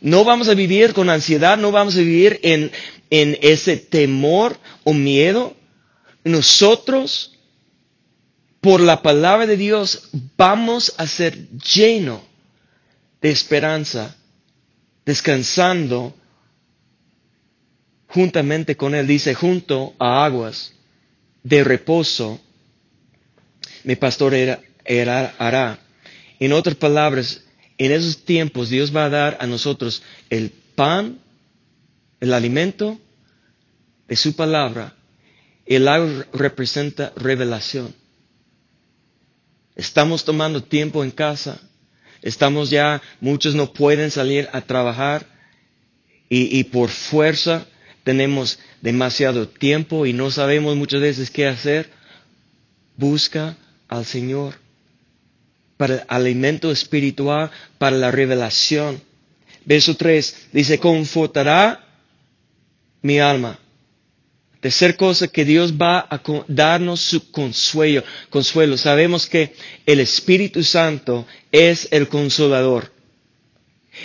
No 0.00 0.22
vamos 0.22 0.48
a 0.48 0.54
vivir 0.54 0.94
con 0.94 1.10
ansiedad, 1.10 1.58
no 1.58 1.72
vamos 1.72 1.96
a 1.96 1.98
vivir 1.98 2.38
en, 2.44 2.70
en 3.10 3.38
ese 3.40 3.76
temor 3.76 4.58
o 4.84 4.92
miedo, 4.92 5.56
nosotros, 6.24 7.38
por 8.60 8.80
la 8.80 9.02
palabra 9.02 9.46
de 9.46 9.56
Dios, 9.56 10.10
vamos 10.36 10.94
a 10.98 11.06
ser 11.06 11.48
llenos 11.50 12.20
de 13.20 13.30
esperanza, 13.30 14.16
descansando 15.04 16.14
juntamente 18.08 18.76
con 18.76 18.94
Él. 18.94 19.06
Dice, 19.06 19.34
junto 19.34 19.94
a 19.98 20.24
aguas 20.24 20.72
de 21.42 21.64
reposo, 21.64 22.40
mi 23.84 23.96
pastor 23.96 24.34
era, 24.34 25.34
hará. 25.38 25.78
En 26.38 26.52
otras 26.52 26.76
palabras, 26.76 27.42
en 27.78 27.92
esos 27.92 28.24
tiempos 28.24 28.70
Dios 28.70 28.94
va 28.94 29.06
a 29.06 29.10
dar 29.10 29.38
a 29.40 29.46
nosotros 29.46 30.02
el 30.30 30.50
pan 30.50 31.18
el 32.20 32.32
alimento 32.32 32.98
de 34.08 34.16
su 34.16 34.34
palabra, 34.34 34.94
el 35.66 35.86
agua 35.86 36.26
representa 36.32 37.12
revelación. 37.16 37.94
Estamos 39.76 40.24
tomando 40.24 40.62
tiempo 40.62 41.04
en 41.04 41.10
casa, 41.10 41.60
estamos 42.22 42.70
ya, 42.70 43.00
muchos 43.20 43.54
no 43.54 43.72
pueden 43.72 44.10
salir 44.10 44.48
a 44.52 44.60
trabajar 44.62 45.26
y, 46.28 46.58
y 46.58 46.64
por 46.64 46.88
fuerza 46.88 47.66
tenemos 48.02 48.58
demasiado 48.80 49.46
tiempo 49.48 50.06
y 50.06 50.12
no 50.12 50.30
sabemos 50.30 50.74
muchas 50.76 51.00
veces 51.00 51.30
qué 51.30 51.46
hacer. 51.46 51.90
Busca 52.96 53.56
al 53.86 54.04
Señor 54.04 54.54
para 55.76 55.94
el 55.94 56.02
alimento 56.08 56.72
espiritual, 56.72 57.50
para 57.78 57.96
la 57.96 58.10
revelación. 58.10 59.00
Verso 59.64 59.96
3 59.96 60.48
dice, 60.52 60.78
confortará 60.78 61.87
mi 63.02 63.18
alma. 63.20 63.58
Tercer 64.60 64.96
cosa 64.96 65.28
que 65.28 65.44
Dios 65.44 65.74
va 65.74 66.00
a 66.10 66.20
darnos 66.48 67.00
su 67.00 67.30
consuelo, 67.30 68.02
consuelo. 68.28 68.76
Sabemos 68.76 69.26
que 69.26 69.54
el 69.86 70.00
Espíritu 70.00 70.64
Santo 70.64 71.26
es 71.52 71.86
el 71.92 72.08
consolador. 72.08 72.92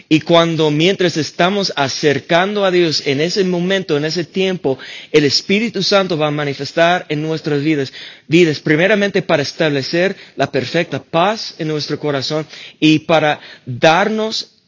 Y 0.09 0.21
cuando 0.21 0.71
mientras 0.71 1.17
estamos 1.17 1.73
acercando 1.75 2.65
a 2.65 2.71
Dios 2.71 3.05
en 3.05 3.21
ese 3.21 3.43
momento, 3.43 3.97
en 3.97 4.05
ese 4.05 4.23
tiempo, 4.25 4.77
el 5.11 5.23
Espíritu 5.23 5.83
Santo 5.83 6.17
va 6.17 6.27
a 6.27 6.31
manifestar 6.31 7.05
en 7.09 7.21
nuestras 7.21 7.61
vidas, 7.63 7.91
vidas 8.27 8.59
primeramente 8.59 9.21
para 9.21 9.43
establecer 9.43 10.15
la 10.35 10.51
perfecta 10.51 11.01
paz 11.03 11.55
en 11.57 11.67
nuestro 11.67 11.99
corazón 11.99 12.45
y 12.79 12.99
para 12.99 13.39
darnos 13.65 14.61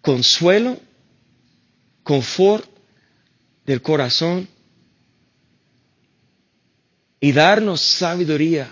consuelo, 0.00 0.78
confort 2.02 2.69
del 3.70 3.82
corazón 3.82 4.48
y 7.20 7.30
darnos 7.30 7.80
sabiduría 7.80 8.68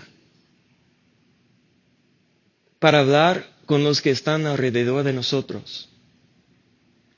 para 2.79 2.99
hablar 2.99 3.49
con 3.65 3.85
los 3.85 4.01
que 4.01 4.09
están 4.09 4.45
alrededor 4.45 5.05
de 5.05 5.13
nosotros. 5.13 5.85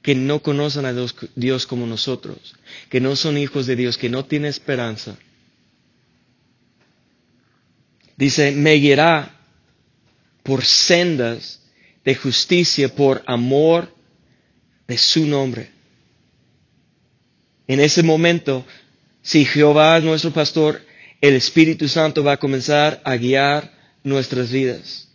que 0.03 0.15
no 0.15 0.41
conocen 0.41 0.85
a 0.85 0.93
Dios, 1.35 1.67
como 1.67 1.85
nosotros, 1.85 2.55
que 2.89 2.99
no 2.99 3.15
son 3.15 3.37
hijos 3.37 3.67
de 3.67 3.75
Dios, 3.75 3.99
que 3.99 4.09
no 4.09 4.25
tienen 4.25 4.49
esperanza. 4.49 5.15
Dice, 8.17 8.51
me 8.51 8.73
guiará 8.73 9.39
por 10.41 10.65
sendas 10.65 11.61
de 12.03 12.15
justicia, 12.15 12.89
por 12.95 13.21
amor 13.27 13.93
de 14.87 14.97
su 14.97 15.27
nombre. 15.27 15.80
En 17.71 17.79
ese 17.79 18.03
momento, 18.03 18.65
si 19.21 19.45
Jehová 19.45 19.97
es 19.97 20.03
nuestro 20.03 20.31
pastor, 20.31 20.81
el 21.21 21.35
Espíritu 21.35 21.87
Santo 21.87 22.21
va 22.21 22.33
a 22.33 22.37
comenzar 22.37 22.99
a 23.05 23.15
guiar 23.15 23.71
nuestras 24.03 24.51
vidas. 24.51 25.07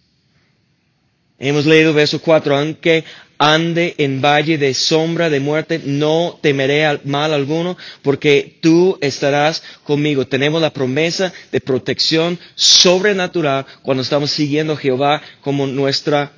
Hemos 1.39 1.67
leído 1.67 1.93
verso 1.93 2.19
4, 2.19 2.57
aunque 2.57 3.05
ande 3.37 3.95
en 3.99 4.23
valle 4.23 4.57
de 4.57 4.73
sombra 4.73 5.29
de 5.29 5.39
muerte, 5.39 5.83
no 5.85 6.39
temeré 6.41 6.99
mal 7.05 7.35
alguno, 7.35 7.77
porque 8.01 8.57
tú 8.63 8.97
estarás 9.03 9.63
conmigo. 9.85 10.27
Tenemos 10.27 10.63
la 10.63 10.73
promesa 10.73 11.35
de 11.53 11.61
protección 11.61 12.39
sobrenatural 12.55 13.67
cuando 13.83 14.03
estamos 14.03 14.31
siguiendo 14.31 14.73
a 14.73 14.77
Jehová 14.79 15.21
como 15.43 15.67
nuestra, 15.67 16.33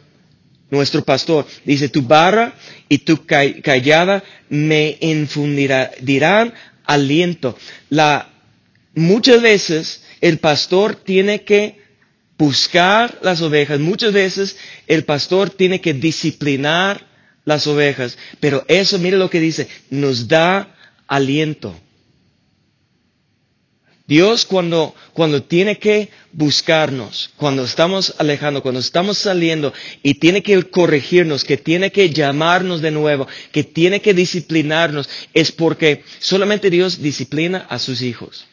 nuestro 0.70 1.02
pastor. 1.04 1.46
Dice, 1.64 1.88
tu 1.88 2.02
barra 2.02 2.54
y 2.88 2.98
tu 2.98 3.24
callada 3.26 4.22
me 4.48 4.96
infundirán 5.00 6.52
aliento. 6.84 7.56
La, 7.90 8.28
muchas 8.94 9.40
veces 9.42 10.02
el 10.20 10.38
pastor 10.38 10.94
tiene 10.96 11.42
que 11.42 11.78
buscar 12.38 13.18
las 13.22 13.42
ovejas. 13.42 13.80
Muchas 13.80 14.12
veces 14.12 14.56
el 14.86 15.04
pastor 15.04 15.50
tiene 15.50 15.80
que 15.80 15.92
disciplinar 15.94 17.06
las 17.44 17.66
ovejas, 17.66 18.18
pero 18.40 18.64
eso, 18.68 18.98
mire 18.98 19.16
lo 19.16 19.30
que 19.30 19.40
dice, 19.40 19.68
nos 19.90 20.28
da 20.28 20.74
aliento. 21.06 21.74
Dios 24.08 24.46
cuando, 24.46 24.94
cuando 25.12 25.42
tiene 25.42 25.78
que 25.78 26.08
buscarnos, 26.32 27.30
cuando 27.36 27.62
estamos 27.64 28.14
alejando, 28.18 28.62
cuando 28.62 28.80
estamos 28.80 29.18
saliendo 29.18 29.72
y 30.02 30.14
tiene 30.14 30.42
que 30.42 30.60
corregirnos, 30.70 31.44
que 31.44 31.58
tiene 31.58 31.92
que 31.92 32.08
llamarnos 32.08 32.80
de 32.80 32.90
nuevo, 32.90 33.28
que 33.52 33.64
tiene 33.64 34.00
que 34.00 34.14
disciplinarnos, 34.14 35.10
es 35.34 35.52
porque 35.52 36.02
solamente 36.18 36.70
Dios 36.70 37.02
disciplina 37.02 37.66
a 37.68 37.78
sus 37.78 38.00
hijos 38.00 38.46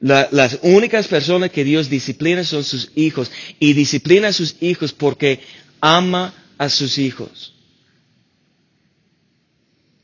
las 0.00 0.58
únicas 0.62 1.08
personas 1.08 1.50
que 1.50 1.64
Dios 1.64 1.90
disciplina 1.90 2.44
son 2.44 2.62
sus 2.62 2.90
hijos 2.94 3.30
y 3.58 3.72
disciplina 3.72 4.28
a 4.28 4.32
sus 4.32 4.56
hijos 4.60 4.92
porque 4.92 5.40
ama 5.80 6.32
a 6.56 6.68
sus 6.68 6.98
hijos. 6.98 7.54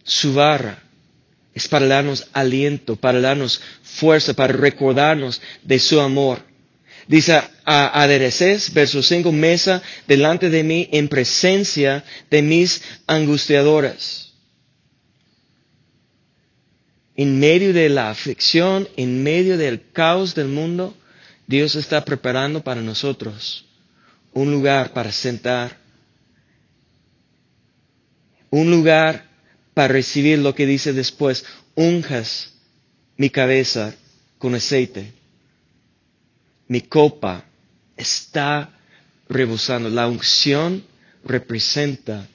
Su 0.02 0.34
barra 0.34 0.83
es 1.54 1.68
para 1.68 1.86
darnos 1.86 2.26
aliento, 2.32 2.96
para 2.96 3.20
darnos 3.20 3.60
fuerza, 3.82 4.34
para 4.34 4.52
recordarnos 4.52 5.40
de 5.62 5.78
su 5.78 6.00
amor. 6.00 6.40
Dice, 7.06 7.40
adereces, 7.64 8.72
verso 8.72 9.02
5, 9.02 9.30
mesa 9.30 9.82
delante 10.08 10.50
de 10.50 10.62
mí 10.64 10.88
en 10.92 11.08
presencia 11.08 12.02
de 12.30 12.42
mis 12.42 12.82
angustiadoras 13.06 14.24
en 17.16 17.38
medio 17.38 17.72
de 17.72 17.88
la 17.88 18.10
aflicción, 18.10 18.88
en 18.96 19.22
medio 19.22 19.56
del 19.56 19.90
caos 19.92 20.34
del 20.34 20.48
mundo, 20.48 20.96
Dios 21.46 21.76
está 21.76 22.04
preparando 22.04 22.62
para 22.62 22.80
nosotros 22.80 23.64
un 24.32 24.50
lugar 24.50 24.92
para 24.92 25.12
sentar, 25.12 25.78
un 28.50 28.70
lugar 28.70 29.24
para 29.74 29.88
recibir 29.88 30.38
lo 30.38 30.54
que 30.54 30.66
dice 30.66 30.92
después, 30.92 31.44
unjas 31.74 32.52
mi 33.16 33.30
cabeza 33.30 33.94
con 34.38 34.54
aceite, 34.54 35.12
mi 36.68 36.80
copa 36.80 37.44
está 37.96 38.70
rebosando. 39.28 39.90
La 39.90 40.06
unción 40.08 40.84
representa 41.24 42.26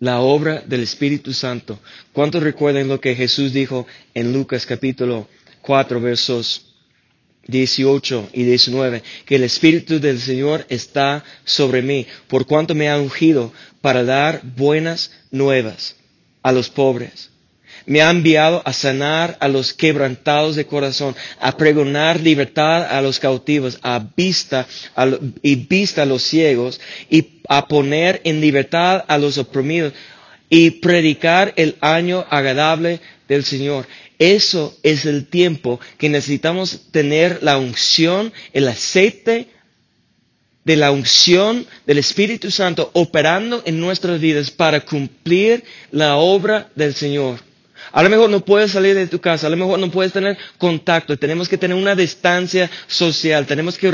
la 0.00 0.20
obra 0.20 0.60
del 0.60 0.82
Espíritu 0.82 1.32
Santo. 1.32 1.78
¿Cuántos 2.12 2.42
recuerdan 2.42 2.88
lo 2.88 3.00
que 3.00 3.14
Jesús 3.14 3.52
dijo 3.52 3.86
en 4.14 4.32
Lucas 4.32 4.66
capítulo 4.66 5.28
4 5.62 6.00
versos 6.00 6.67
18 7.48 8.30
y 8.32 8.44
19? 8.44 9.02
Que 9.26 9.36
el 9.36 9.42
Espíritu 9.42 9.98
del 9.98 10.20
Señor 10.20 10.64
está 10.68 11.24
sobre 11.44 11.82
mí, 11.82 12.06
por 12.28 12.46
cuanto 12.46 12.74
me 12.74 12.88
ha 12.88 12.98
ungido 12.98 13.52
para 13.80 14.04
dar 14.04 14.40
buenas 14.56 15.10
nuevas 15.30 15.96
a 16.42 16.52
los 16.52 16.70
pobres 16.70 17.30
me 17.88 18.02
ha 18.02 18.10
enviado 18.10 18.62
a 18.66 18.72
sanar 18.72 19.36
a 19.40 19.48
los 19.48 19.72
quebrantados 19.72 20.56
de 20.56 20.66
corazón, 20.66 21.16
a 21.40 21.56
pregonar 21.56 22.20
libertad 22.20 22.84
a 22.84 23.00
los 23.00 23.18
cautivos, 23.18 23.78
a 23.82 23.98
vista 24.14 24.66
y 25.42 25.54
vista 25.56 26.02
a 26.02 26.06
los 26.06 26.22
ciegos 26.22 26.80
y 27.08 27.40
a 27.48 27.66
poner 27.66 28.20
en 28.24 28.40
libertad 28.42 29.04
a 29.08 29.16
los 29.16 29.38
oprimidos 29.38 29.94
y 30.50 30.70
predicar 30.72 31.54
el 31.56 31.76
año 31.80 32.24
agradable 32.28 33.00
del 33.26 33.44
Señor. 33.44 33.86
Eso 34.18 34.76
es 34.82 35.04
el 35.04 35.26
tiempo 35.26 35.78
que 35.96 36.08
necesitamos 36.08 36.90
tener 36.90 37.38
la 37.42 37.56
unción, 37.58 38.32
el 38.52 38.66
aceite 38.66 39.48
de 40.64 40.76
la 40.76 40.90
unción 40.90 41.64
del 41.86 41.98
Espíritu 41.98 42.50
Santo 42.50 42.90
operando 42.94 43.62
en 43.64 43.80
nuestras 43.80 44.20
vidas 44.20 44.50
para 44.50 44.80
cumplir 44.80 45.62
la 45.92 46.16
obra 46.16 46.68
del 46.74 46.94
Señor. 46.94 47.38
A 47.92 48.02
lo 48.02 48.10
mejor 48.10 48.28
no 48.28 48.44
puedes 48.44 48.72
salir 48.72 48.96
de 48.96 49.06
tu 49.06 49.20
casa, 49.20 49.46
a 49.46 49.50
lo 49.50 49.56
mejor 49.56 49.78
no 49.78 49.90
puedes 49.90 50.12
tener 50.12 50.36
contacto, 50.58 51.16
tenemos 51.16 51.48
que 51.48 51.56
tener 51.56 51.76
una 51.76 51.94
distancia 51.94 52.68
social, 52.88 53.46
tenemos 53.46 53.78
que 53.78 53.90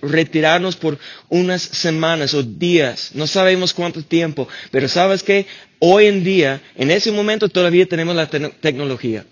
retirarnos 0.00 0.76
por 0.76 0.98
unas 1.28 1.60
semanas 1.60 2.32
o 2.32 2.44
días, 2.44 3.10
no 3.14 3.26
sabemos 3.26 3.74
cuánto 3.74 4.02
tiempo, 4.02 4.48
pero 4.70 4.88
sabes 4.88 5.22
que 5.24 5.46
hoy 5.80 6.06
en 6.06 6.22
día, 6.24 6.62
en 6.76 6.92
ese 6.92 7.10
momento 7.10 7.48
todavía 7.48 7.86
tenemos 7.86 8.14
la 8.14 8.28
tecnología 8.28 9.26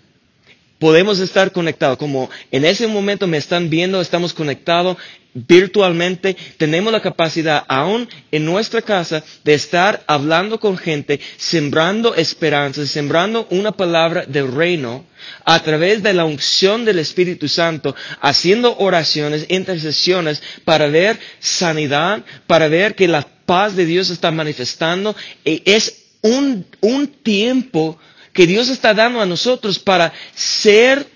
podemos 0.79 1.19
estar 1.19 1.51
conectados. 1.51 1.97
Como 1.97 2.29
en 2.51 2.65
ese 2.65 2.87
momento 2.87 3.27
me 3.27 3.37
están 3.37 3.69
viendo, 3.69 4.01
estamos 4.01 4.33
conectados 4.33 4.97
virtualmente, 5.33 6.35
tenemos 6.57 6.91
la 6.91 7.01
capacidad 7.01 7.63
aún 7.67 8.09
en 8.31 8.45
nuestra 8.45 8.81
casa 8.81 9.23
de 9.43 9.53
estar 9.53 10.03
hablando 10.07 10.59
con 10.59 10.77
gente, 10.77 11.19
sembrando 11.37 12.15
esperanzas, 12.15 12.89
sembrando 12.89 13.47
una 13.51 13.71
palabra 13.71 14.25
del 14.25 14.51
reino 14.51 15.05
a 15.45 15.61
través 15.61 16.01
de 16.01 16.13
la 16.13 16.25
unción 16.25 16.85
del 16.85 16.99
Espíritu 16.99 17.47
Santo, 17.47 17.95
haciendo 18.21 18.77
oraciones, 18.77 19.45
intercesiones 19.49 20.41
para 20.65 20.87
ver 20.87 21.19
sanidad, 21.39 22.23
para 22.47 22.67
ver 22.67 22.95
que 22.95 23.07
la 23.07 23.27
paz 23.45 23.75
de 23.75 23.85
Dios 23.85 24.09
está 24.09 24.31
manifestando. 24.31 25.15
Y 25.45 25.61
es 25.65 26.05
un, 26.21 26.65
un 26.81 27.07
tiempo 27.07 27.99
que 28.37 28.45
Dios 28.45 28.69
está 28.69 28.93
dando 28.93 29.19
a 29.19 29.25
nosotros 29.25 29.79
para 29.79 30.13
ser 30.35 31.07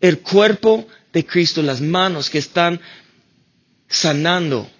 el 0.00 0.20
cuerpo 0.20 0.86
de 1.12 1.26
Cristo, 1.26 1.60
las 1.60 1.80
manos 1.80 2.30
que 2.30 2.38
están 2.38 2.80
sanando. 3.88 4.70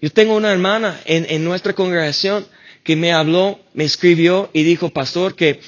Yo 0.00 0.10
tengo 0.10 0.34
una 0.34 0.50
hermana 0.50 1.00
en, 1.04 1.26
en 1.28 1.44
nuestra 1.44 1.74
congregación 1.74 2.44
que 2.82 2.96
me 2.96 3.12
habló, 3.12 3.60
me 3.72 3.84
escribió 3.84 4.50
y 4.52 4.64
dijo, 4.64 4.90
pastor, 4.90 5.36
que 5.36 5.60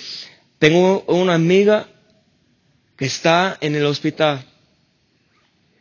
tengo 0.59 1.05
una 1.07 1.35
amiga 1.35 1.89
que 2.97 3.05
está 3.05 3.59
en 3.61 3.77
el 3.77 3.87
hospital. 3.87 4.45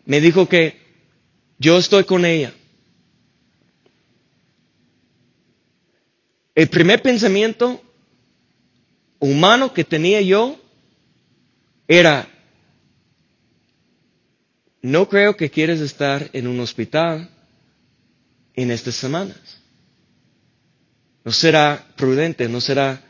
Me 0.05 0.21
dijo 0.21 0.47
que 0.47 0.79
yo 1.57 1.79
estoy 1.79 2.03
con 2.03 2.25
ella. 2.25 2.53
El 6.53 6.67
primer 6.69 7.01
pensamiento 7.01 7.83
humano 9.19 9.73
que 9.73 9.83
tenía 9.83 10.21
yo 10.21 10.59
era, 11.87 12.27
no 14.81 15.07
creo 15.09 15.35
que 15.35 15.49
quieres 15.49 15.79
estar 15.79 16.29
en 16.33 16.47
un 16.47 16.59
hospital 16.59 17.29
en 18.53 18.71
estas 18.71 18.95
semanas. 18.95 19.37
No 21.23 21.31
será 21.31 21.85
prudente, 21.95 22.47
no 22.47 22.61
será 22.61 23.01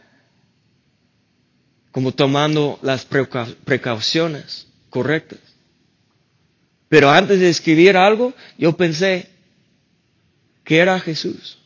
como 1.91 2.11
tomando 2.11 2.79
las 2.81 3.05
precauciones 3.05 4.67
correctas. 4.89 5.39
Pero 6.89 7.09
antes 7.09 7.39
de 7.39 7.49
escribir 7.49 7.97
algo, 7.97 8.33
yo 8.57 8.75
pensé 8.77 9.29
que 10.63 10.77
era 10.77 10.99
Jesús. 10.99 11.57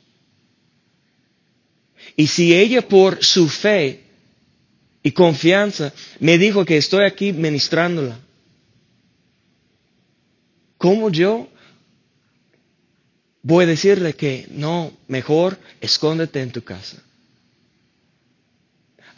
Y 2.16 2.28
si 2.28 2.56
ella 2.56 2.82
por 2.88 3.24
su 3.24 3.48
fe 3.50 4.04
y 5.04 5.12
confianza 5.12 5.94
me 6.20 6.38
dijo 6.38 6.66
que 6.66 6.78
estoy 6.78 7.06
aquí 7.06 7.34
ministrándola. 7.34 8.20
¿Cómo 10.78 11.10
yo 11.10 11.48
voy 13.44 13.64
a 13.64 13.68
decirle 13.68 14.14
que 14.14 14.48
no, 14.52 14.92
mejor 15.08 15.58
escóndete 15.80 16.42
en 16.42 16.52
tu 16.52 16.64
casa. 16.64 16.98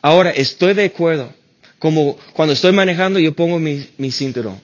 Ahora, 0.01 0.31
estoy 0.31 0.73
de 0.73 0.85
acuerdo. 0.85 1.33
Como 1.79 2.17
cuando 2.33 2.53
estoy 2.53 2.71
manejando, 2.71 3.19
yo 3.19 3.33
pongo 3.33 3.59
mi, 3.59 3.89
mi 3.97 4.11
cinturón. 4.11 4.59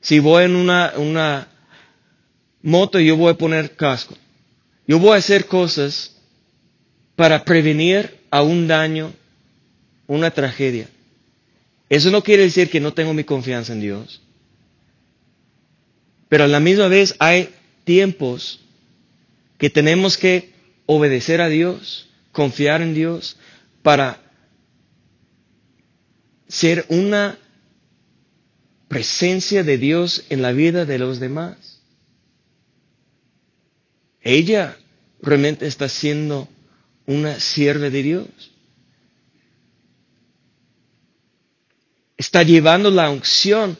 Si 0.00 0.18
voy 0.18 0.44
en 0.44 0.56
una, 0.56 0.92
una 0.96 1.48
moto, 2.62 3.00
yo 3.00 3.16
voy 3.16 3.32
a 3.32 3.38
poner 3.38 3.74
casco. 3.74 4.14
Yo 4.86 4.98
voy 4.98 5.12
a 5.12 5.16
hacer 5.16 5.46
cosas 5.46 6.13
para 7.16 7.44
prevenir 7.44 8.18
a 8.30 8.42
un 8.42 8.66
daño, 8.66 9.12
una 10.06 10.30
tragedia. 10.30 10.88
Eso 11.88 12.10
no 12.10 12.22
quiere 12.22 12.44
decir 12.44 12.70
que 12.70 12.80
no 12.80 12.92
tengo 12.92 13.14
mi 13.14 13.24
confianza 13.24 13.72
en 13.72 13.80
Dios. 13.80 14.22
Pero 16.28 16.44
a 16.44 16.48
la 16.48 16.60
misma 16.60 16.88
vez 16.88 17.14
hay 17.18 17.50
tiempos 17.84 18.60
que 19.58 19.70
tenemos 19.70 20.16
que 20.16 20.52
obedecer 20.86 21.40
a 21.40 21.48
Dios, 21.48 22.08
confiar 22.32 22.82
en 22.82 22.94
Dios, 22.94 23.36
para 23.82 24.20
ser 26.48 26.86
una 26.88 27.38
presencia 28.88 29.62
de 29.62 29.78
Dios 29.78 30.24
en 30.30 30.42
la 30.42 30.52
vida 30.52 30.84
de 30.84 30.98
los 30.98 31.20
demás. 31.20 31.80
Ella 34.22 34.76
realmente 35.20 35.66
está 35.66 35.88
siendo 35.88 36.48
una 37.06 37.38
sierva 37.40 37.90
de 37.90 38.02
Dios. 38.02 38.28
Está 42.16 42.42
llevando 42.42 42.90
la 42.90 43.10
unción. 43.10 43.76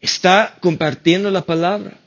Está 0.00 0.56
compartiendo 0.60 1.30
la 1.30 1.42
palabra. 1.42 1.98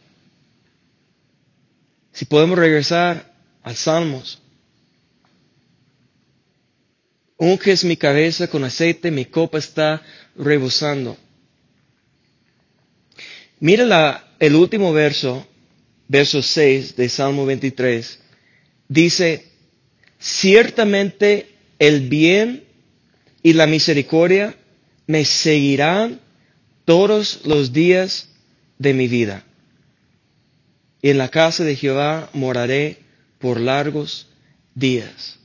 Si 2.11 2.25
podemos 2.25 2.57
regresar 2.57 3.31
al 3.63 3.75
Salmos. 3.75 4.41
Unges 7.37 7.83
mi 7.83 7.95
cabeza 7.97 8.47
con 8.47 8.63
aceite, 8.63 9.11
mi 9.11 9.25
copa 9.25 9.59
está 9.59 10.01
rebosando. 10.35 11.15
Mira 13.59 14.33
el 14.39 14.55
último 14.55 14.91
verso, 14.93 15.45
verso 16.07 16.41
6 16.41 16.95
de 16.95 17.09
Salmo 17.09 17.45
23. 17.45 18.19
Dice, 18.87 19.45
ciertamente 20.19 21.47
el 21.79 22.07
bien 22.09 22.63
y 23.43 23.53
la 23.53 23.67
misericordia 23.67 24.55
me 25.05 25.25
seguirán 25.25 26.19
todos 26.85 27.41
los 27.45 27.73
días 27.73 28.29
de 28.77 28.93
mi 28.93 29.07
vida. 29.07 29.43
Y 31.01 31.09
en 31.09 31.17
la 31.17 31.29
casa 31.29 31.63
de 31.63 31.75
Jehová 31.75 32.29
moraré 32.33 32.97
por 33.39 33.59
largos 33.59 34.27
días. 34.73 35.37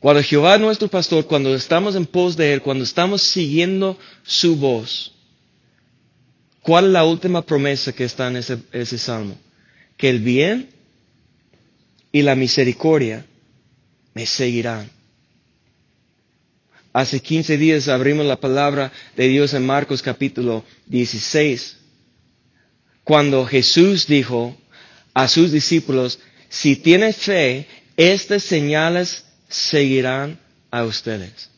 Cuando 0.00 0.22
Jehová 0.22 0.56
es 0.56 0.60
nuestro 0.60 0.88
pastor, 0.88 1.26
cuando 1.26 1.54
estamos 1.54 1.94
en 1.94 2.06
pos 2.06 2.36
de 2.36 2.54
Él, 2.54 2.62
cuando 2.62 2.82
estamos 2.82 3.22
siguiendo 3.22 3.96
su 4.24 4.56
voz, 4.56 5.12
¿cuál 6.60 6.86
es 6.86 6.90
la 6.92 7.04
última 7.04 7.42
promesa 7.42 7.92
que 7.92 8.04
está 8.04 8.26
en 8.26 8.36
ese, 8.38 8.58
ese 8.72 8.98
salmo? 8.98 9.38
Que 9.96 10.10
el 10.10 10.18
bien 10.18 10.70
y 12.12 12.22
la 12.22 12.34
misericordia 12.34 13.24
me 14.14 14.26
seguirán. 14.26 14.90
Hace 16.92 17.20
15 17.20 17.56
días 17.56 17.88
abrimos 17.88 18.26
la 18.26 18.36
palabra 18.38 18.92
de 19.16 19.28
Dios 19.28 19.54
en 19.54 19.64
Marcos 19.64 20.02
capítulo 20.02 20.62
16, 20.86 21.78
cuando 23.02 23.46
Jesús 23.46 24.06
dijo 24.06 24.54
a 25.14 25.26
sus 25.26 25.50
discípulos, 25.52 26.18
si 26.50 26.76
tienen 26.76 27.14
fe, 27.14 27.66
estas 27.96 28.42
señales 28.42 29.24
seguirán 29.48 30.38
a 30.70 30.84
ustedes. 30.84 31.48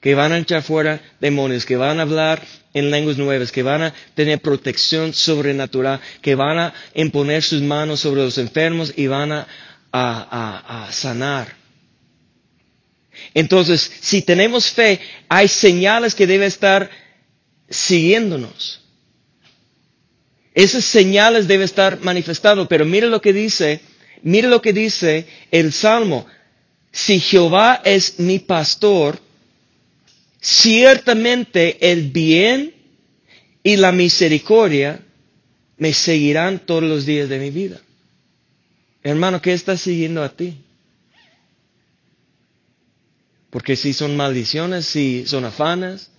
Que 0.00 0.14
van 0.14 0.32
a 0.32 0.38
echar 0.38 0.62
fuera 0.62 1.00
demonios, 1.20 1.66
que 1.66 1.76
van 1.76 1.98
a 1.98 2.02
hablar 2.02 2.42
en 2.72 2.90
lenguas 2.90 3.18
nuevas, 3.18 3.50
que 3.52 3.62
van 3.64 3.82
a 3.82 3.94
tener 4.14 4.40
protección 4.40 5.12
sobrenatural, 5.12 6.00
que 6.22 6.36
van 6.36 6.58
a 6.58 6.74
imponer 6.94 7.42
sus 7.42 7.60
manos 7.60 8.00
sobre 8.00 8.22
los 8.22 8.38
enfermos 8.38 8.94
y 8.96 9.08
van 9.08 9.32
a, 9.32 9.46
a, 9.92 10.84
a 10.86 10.92
sanar. 10.92 11.54
Entonces, 13.34 13.90
si 14.00 14.22
tenemos 14.22 14.70
fe, 14.70 15.00
hay 15.28 15.48
señales 15.48 16.14
que 16.14 16.26
deben 16.26 16.48
estar 16.48 16.90
siguiéndonos. 17.68 18.80
Esas 20.54 20.84
señales 20.84 21.46
deben 21.46 21.64
estar 21.64 22.00
manifestando, 22.00 22.68
pero 22.68 22.84
mire 22.84 23.06
lo 23.06 23.20
que 23.20 23.32
dice, 23.32 23.80
mire 24.22 24.48
lo 24.48 24.60
que 24.60 24.72
dice 24.72 25.26
el 25.50 25.72
Salmo. 25.72 26.26
Si 26.92 27.20
Jehová 27.20 27.80
es 27.84 28.18
mi 28.18 28.40
pastor, 28.40 29.20
ciertamente 30.40 31.90
el 31.92 32.10
bien 32.10 32.74
y 33.62 33.76
la 33.76 33.92
misericordia 33.92 35.00
me 35.76 35.92
seguirán 35.92 36.58
todos 36.58 36.82
los 36.82 37.06
días 37.06 37.28
de 37.28 37.38
mi 37.38 37.50
vida. 37.50 37.80
Hermano, 39.02 39.40
¿qué 39.40 39.52
está 39.52 39.76
siguiendo 39.76 40.22
a 40.22 40.28
ti? 40.28 40.62
Porque 43.50 43.74
si 43.76 43.92
son 43.92 44.16
maldiciones, 44.16 44.86
si 44.86 45.26
son 45.26 45.44
afanes, 45.44 46.10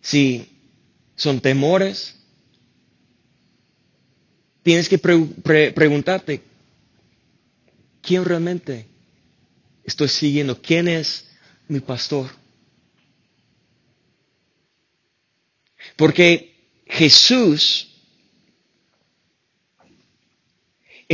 si 0.00 0.48
son 1.14 1.40
temores, 1.40 2.16
tienes 4.62 4.88
que 4.88 4.98
preguntarte, 4.98 6.42
¿quién 8.00 8.24
realmente 8.24 8.86
estoy 9.84 10.08
siguiendo? 10.08 10.60
¿Quién 10.60 10.88
es 10.88 11.28
mi 11.68 11.80
pastor? 11.80 12.30
Porque 15.96 16.54
Jesús, 16.86 17.91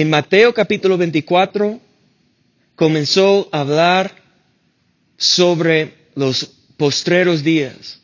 en 0.00 0.10
Mateo 0.10 0.54
capítulo 0.54 0.96
24, 0.96 1.80
comenzó 2.76 3.48
a 3.50 3.62
hablar 3.62 4.14
sobre 5.16 5.92
los 6.14 6.44
postreros 6.76 7.42
días, 7.42 8.00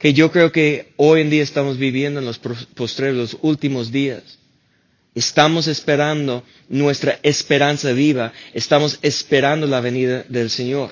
que 0.00 0.14
yo 0.14 0.32
creo 0.32 0.50
que 0.50 0.92
hoy 0.96 1.20
en 1.20 1.30
día 1.30 1.44
estamos 1.44 1.78
viviendo 1.78 2.18
en 2.18 2.26
los 2.26 2.40
postreros, 2.40 3.16
los 3.34 3.38
últimos 3.40 3.92
días. 3.92 4.40
Estamos 5.14 5.68
esperando 5.68 6.42
nuestra 6.68 7.20
esperanza 7.22 7.92
viva, 7.92 8.32
estamos 8.52 8.98
esperando 9.02 9.68
la 9.68 9.80
venida 9.80 10.24
del 10.28 10.50
Señor. 10.50 10.90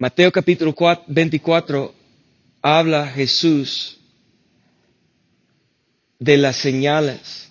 Mateo 0.00 0.32
capítulo 0.32 0.74
24 1.06 2.01
habla 2.62 3.08
Jesús 3.08 3.98
de 6.18 6.36
las 6.36 6.56
señales 6.56 7.50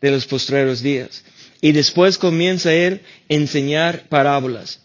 de 0.00 0.10
los 0.10 0.24
postreros 0.26 0.80
días. 0.80 1.24
Y 1.60 1.72
después 1.72 2.16
comienza 2.16 2.72
él 2.72 3.02
a 3.04 3.34
enseñar 3.34 4.08
parábolas 4.08 4.80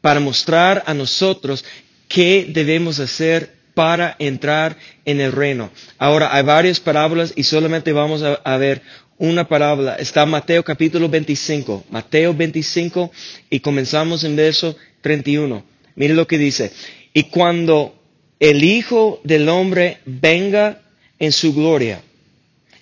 para 0.00 0.20
mostrar 0.20 0.82
a 0.86 0.94
nosotros 0.94 1.64
qué 2.08 2.46
debemos 2.48 3.00
hacer 3.00 3.54
para 3.74 4.16
entrar 4.18 4.76
en 5.04 5.20
el 5.20 5.32
reino. 5.32 5.70
Ahora, 5.98 6.34
hay 6.34 6.42
varias 6.42 6.80
parábolas 6.80 7.32
y 7.36 7.42
solamente 7.42 7.92
vamos 7.92 8.22
a, 8.22 8.56
ver 8.56 8.82
una 9.18 9.46
parábola. 9.48 9.96
Está 9.96 10.24
Mateo 10.26 10.62
capítulo 10.62 11.08
25. 11.08 11.84
Mateo 11.90 12.34
25 12.34 13.10
y 13.50 13.60
comenzamos 13.60 14.24
en 14.24 14.36
verso 14.36 14.76
31. 15.00 15.64
Mire 15.96 16.14
lo 16.14 16.26
que 16.26 16.38
dice. 16.38 16.72
Y 17.12 17.24
cuando 17.24 18.01
el 18.42 18.64
Hijo 18.64 19.20
del 19.22 19.48
Hombre 19.48 19.98
venga 20.04 20.82
en 21.20 21.30
su 21.30 21.54
gloria, 21.54 22.02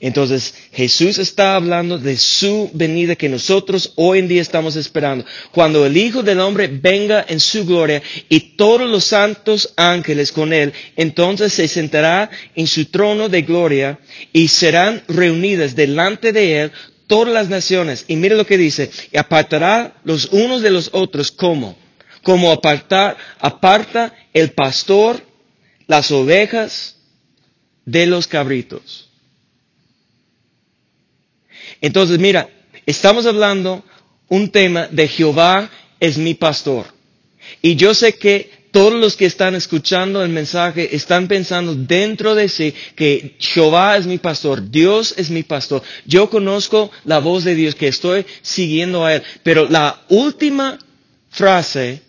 entonces 0.01 0.55
Jesús 0.73 1.19
está 1.19 1.55
hablando 1.55 1.99
de 1.99 2.17
su 2.17 2.71
venida 2.73 3.15
que 3.15 3.29
nosotros 3.29 3.93
hoy 3.97 4.21
en 4.21 4.29
día 4.29 4.41
estamos 4.41 4.75
esperando. 4.77 5.27
Cuando 5.53 5.85
el 5.85 5.99
Hijo 5.99 6.23
del 6.23 6.41
Hombre 6.41 6.69
venga 6.69 7.27
en 7.29 7.39
su 7.41 7.67
gloria 7.67 8.03
y 8.31 8.57
todos 8.57 8.89
los 8.89 9.05
santos 9.05 9.75
ángeles 9.77 10.33
con 10.33 10.55
él, 10.55 10.73
entonces 10.97 11.53
se 11.53 11.69
sentará 11.69 12.31
en 12.55 12.67
su 12.67 12.87
trono 12.87 13.29
de 13.29 13.43
gloria 13.43 13.99
y 14.33 14.49
serán 14.49 15.03
reunidas 15.09 15.77
delante 15.77 16.33
de 16.33 16.63
él 16.63 16.73
todas 17.07 17.35
las 17.35 17.51
naciones. 17.51 18.07
Y 18.09 18.17
mire 18.17 18.35
lo 18.35 18.47
que 18.47 18.57
dice, 18.57 18.91
apartará 19.15 20.01
los 20.05 20.25
unos 20.33 20.63
de 20.63 20.71
los 20.71 20.89
otros 20.95 21.31
como, 21.31 21.77
como 22.23 22.51
apartar, 22.51 23.19
aparta 23.39 24.15
el 24.33 24.53
pastor 24.53 25.29
las 25.91 26.13
ovejas 26.13 26.95
de 27.85 28.07
los 28.07 28.29
cabritos. 28.29 29.09
Entonces, 31.81 32.21
mira, 32.21 32.49
estamos 32.87 33.27
hablando 33.27 33.85
un 34.29 34.51
tema 34.53 34.87
de 34.87 35.09
Jehová 35.09 35.69
es 35.99 36.17
mi 36.17 36.35
pastor. 36.35 36.87
Y 37.61 37.75
yo 37.75 37.93
sé 37.93 38.15
que 38.15 38.69
todos 38.71 38.93
los 38.93 39.17
que 39.17 39.27
están 39.27 39.57
escuchando 39.57 40.23
el 40.23 40.29
mensaje 40.31 40.95
están 40.95 41.27
pensando 41.27 41.75
dentro 41.75 42.37
de 42.37 42.49
sí 42.49 42.73
que 42.95 43.35
Jehová 43.41 43.97
es 43.97 44.07
mi 44.07 44.19
pastor, 44.19 44.71
Dios 44.71 45.13
es 45.17 45.29
mi 45.29 45.43
pastor. 45.43 45.83
Yo 46.07 46.31
conozco 46.31 46.93
la 47.05 47.19
voz 47.19 47.43
de 47.43 47.57
Dios, 47.57 47.75
que 47.75 47.89
estoy 47.89 48.25
siguiendo 48.43 49.05
a 49.05 49.17
Él. 49.17 49.23
Pero 49.43 49.69
la 49.69 50.03
última 50.09 50.79
frase, 51.31 52.01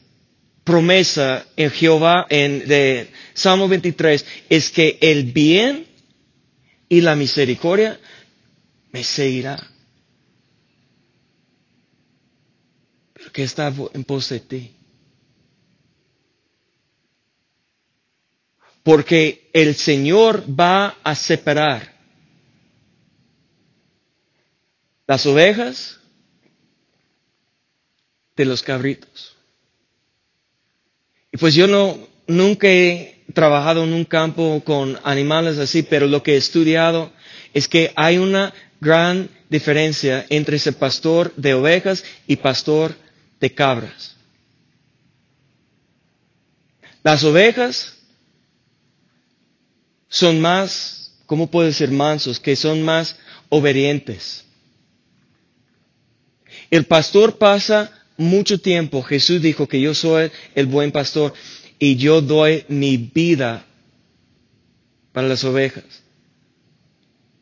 promesa 0.64 1.46
en 1.56 1.72
Jehová, 1.72 2.28
en 2.30 2.68
de 2.68 3.10
Salmo 3.34 3.68
23, 3.68 4.26
es 4.50 4.70
que 4.70 4.98
el 5.02 5.32
bien 5.32 5.88
y 6.90 7.02
la 7.02 7.16
misericordia 7.16 8.00
me 8.92 9.04
seguirá. 9.04 9.58
Pero 13.14 13.32
que 13.32 13.44
está 13.44 13.74
en 13.94 14.04
pos 14.04 14.30
de 14.30 14.40
ti. 14.40 14.76
Porque 18.84 19.50
el 19.54 19.76
Señor 19.76 20.44
va 20.48 20.98
a 21.04 21.16
separar 21.16 21.94
las 25.08 25.26
ovejas 25.26 26.00
de 28.36 28.46
los 28.46 28.64
cabritos. 28.64 29.38
Y 31.32 31.38
pues 31.38 31.54
yo 31.54 31.68
no, 31.68 31.98
nunca 32.28 32.68
he 32.68 33.24
trabajado 33.34 33.84
en 33.84 33.94
un 33.94 34.06
campo 34.06 34.62
con 34.66 35.00
animales 35.04 35.58
así, 35.58 35.84
pero 35.84 36.08
lo 36.08 36.22
que 36.24 36.34
he 36.34 36.38
estudiado 36.38 37.12
es 37.54 37.68
que 37.68 37.92
hay 37.96 38.18
una 38.18 38.54
gran 38.80 39.30
diferencia 39.50 40.26
entre 40.30 40.58
ese 40.58 40.74
pastor 40.74 41.34
de 41.36 41.54
ovejas 41.54 42.04
y 42.28 42.36
pastor 42.38 42.96
de 43.40 43.54
cabras. 43.54 44.16
Las 47.04 47.24
ovejas 47.24 47.98
son 50.10 50.42
más, 50.42 51.14
¿cómo 51.26 51.50
puede 51.50 51.74
ser 51.74 51.90
mansos? 51.92 52.40
Que 52.40 52.56
son 52.56 52.84
más 52.84 53.16
obedientes. 53.50 54.46
El 56.70 56.86
pastor 56.86 57.38
pasa 57.38 57.92
mucho 58.22 58.60
tiempo, 58.60 59.02
Jesús 59.02 59.42
dijo 59.42 59.68
que 59.68 59.82
yo 59.82 59.94
soy 59.94 60.32
el 60.56 60.68
buen 60.68 60.92
pastor 60.92 61.34
y 61.80 61.96
yo 61.96 62.22
doy 62.22 62.64
mi 62.70 62.98
vida 62.98 63.66
para 65.12 65.28
las 65.28 65.44
ovejas. 65.44 65.84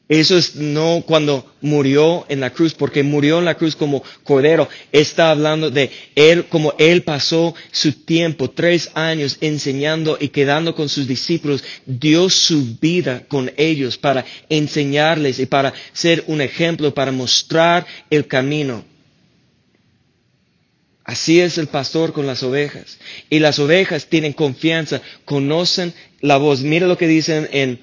Eso 0.09 0.39
es 0.39 0.55
no 0.55 1.03
cuando 1.05 1.45
murió 1.61 2.25
en 2.29 2.39
la 2.39 2.49
cruz, 2.49 2.73
porque 2.73 3.03
murió 3.03 3.37
en 3.37 3.45
la 3.45 3.53
cruz 3.53 3.75
como 3.75 4.03
cordero. 4.23 4.67
Está 4.91 5.29
hablando 5.29 5.69
de 5.69 5.91
él, 6.15 6.45
como 6.45 6.73
él 6.79 7.03
pasó 7.03 7.53
su 7.71 7.91
tiempo, 7.91 8.49
tres 8.49 8.89
años 8.95 9.37
enseñando 9.39 10.17
y 10.19 10.29
quedando 10.29 10.73
con 10.73 10.89
sus 10.89 11.07
discípulos, 11.07 11.63
dio 11.85 12.27
su 12.31 12.75
vida 12.81 13.21
con 13.27 13.51
ellos 13.55 13.99
para 13.99 14.25
enseñarles 14.49 15.37
y 15.37 15.45
para 15.45 15.75
ser 15.93 16.23
un 16.25 16.41
ejemplo, 16.41 16.91
para 16.91 17.11
mostrar 17.11 17.85
el 18.09 18.25
camino. 18.25 18.88
Así 21.09 21.41
es 21.41 21.57
el 21.57 21.65
pastor 21.65 22.13
con 22.13 22.27
las 22.27 22.43
ovejas. 22.43 22.99
Y 23.31 23.39
las 23.39 23.57
ovejas 23.57 24.05
tienen 24.05 24.31
confianza, 24.31 25.01
conocen 25.25 25.91
la 26.21 26.37
voz. 26.37 26.61
Mira 26.61 26.85
lo 26.85 26.99
que 26.99 27.07
dicen 27.07 27.49
en 27.51 27.79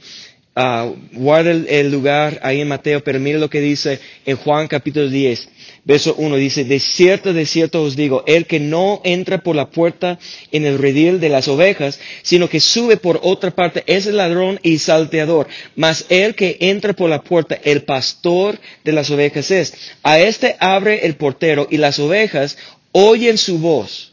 Ah, 0.58 0.90
guarda 1.12 1.50
el, 1.50 1.90
lugar 1.92 2.40
ahí 2.42 2.62
en 2.62 2.68
Mateo, 2.68 3.04
pero 3.04 3.20
mire 3.20 3.38
lo 3.38 3.50
que 3.50 3.60
dice 3.60 4.00
en 4.24 4.38
Juan 4.38 4.68
capítulo 4.68 5.10
10, 5.10 5.50
verso 5.84 6.14
1, 6.16 6.34
dice, 6.36 6.64
de 6.64 6.80
cierto, 6.80 7.34
de 7.34 7.44
cierto 7.44 7.82
os 7.82 7.94
digo, 7.94 8.24
el 8.26 8.46
que 8.46 8.58
no 8.58 9.02
entra 9.04 9.42
por 9.42 9.54
la 9.54 9.68
puerta 9.68 10.18
en 10.52 10.64
el 10.64 10.78
redil 10.78 11.20
de 11.20 11.28
las 11.28 11.46
ovejas, 11.48 12.00
sino 12.22 12.48
que 12.48 12.60
sube 12.60 12.96
por 12.96 13.20
otra 13.22 13.50
parte, 13.50 13.84
es 13.86 14.06
el 14.06 14.16
ladrón 14.16 14.58
y 14.62 14.78
salteador, 14.78 15.46
mas 15.74 16.06
el 16.08 16.34
que 16.34 16.56
entra 16.58 16.94
por 16.94 17.10
la 17.10 17.20
puerta, 17.22 17.58
el 17.62 17.82
pastor 17.82 18.58
de 18.82 18.92
las 18.92 19.10
ovejas 19.10 19.50
es. 19.50 19.74
A 20.02 20.18
este 20.20 20.56
abre 20.58 21.04
el 21.04 21.16
portero 21.16 21.68
y 21.70 21.76
las 21.76 21.98
ovejas 21.98 22.56
oyen 22.98 23.36
su 23.36 23.58
voz. 23.58 24.12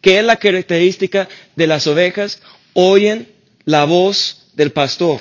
¿Qué 0.00 0.18
es 0.20 0.24
la 0.24 0.36
característica 0.36 1.28
de 1.56 1.66
las 1.66 1.86
ovejas? 1.88 2.40
Oyen 2.74 3.26
la 3.64 3.84
voz 3.84 4.48
del 4.54 4.70
pastor 4.70 5.20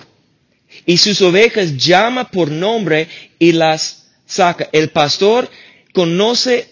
y 0.85 0.97
sus 0.97 1.21
ovejas 1.21 1.77
llama 1.77 2.29
por 2.29 2.51
nombre 2.51 3.07
y 3.39 3.53
las 3.53 4.07
saca. 4.25 4.69
El 4.71 4.89
pastor 4.89 5.49
conoce 5.93 6.69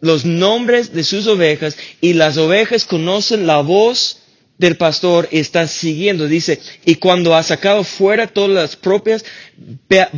los 0.00 0.24
nombres 0.24 0.92
de 0.92 1.04
sus 1.04 1.26
ovejas 1.26 1.76
y 2.00 2.14
las 2.14 2.36
ovejas 2.36 2.84
conocen 2.84 3.46
la 3.46 3.60
voz 3.60 4.18
del 4.58 4.76
pastor 4.76 5.28
y 5.30 5.38
están 5.40 5.68
siguiendo. 5.68 6.26
Dice, 6.26 6.60
y 6.84 6.96
cuando 6.96 7.34
ha 7.34 7.42
sacado 7.42 7.84
fuera 7.84 8.26
todas 8.26 8.50
las 8.50 8.76
propias, 8.76 9.24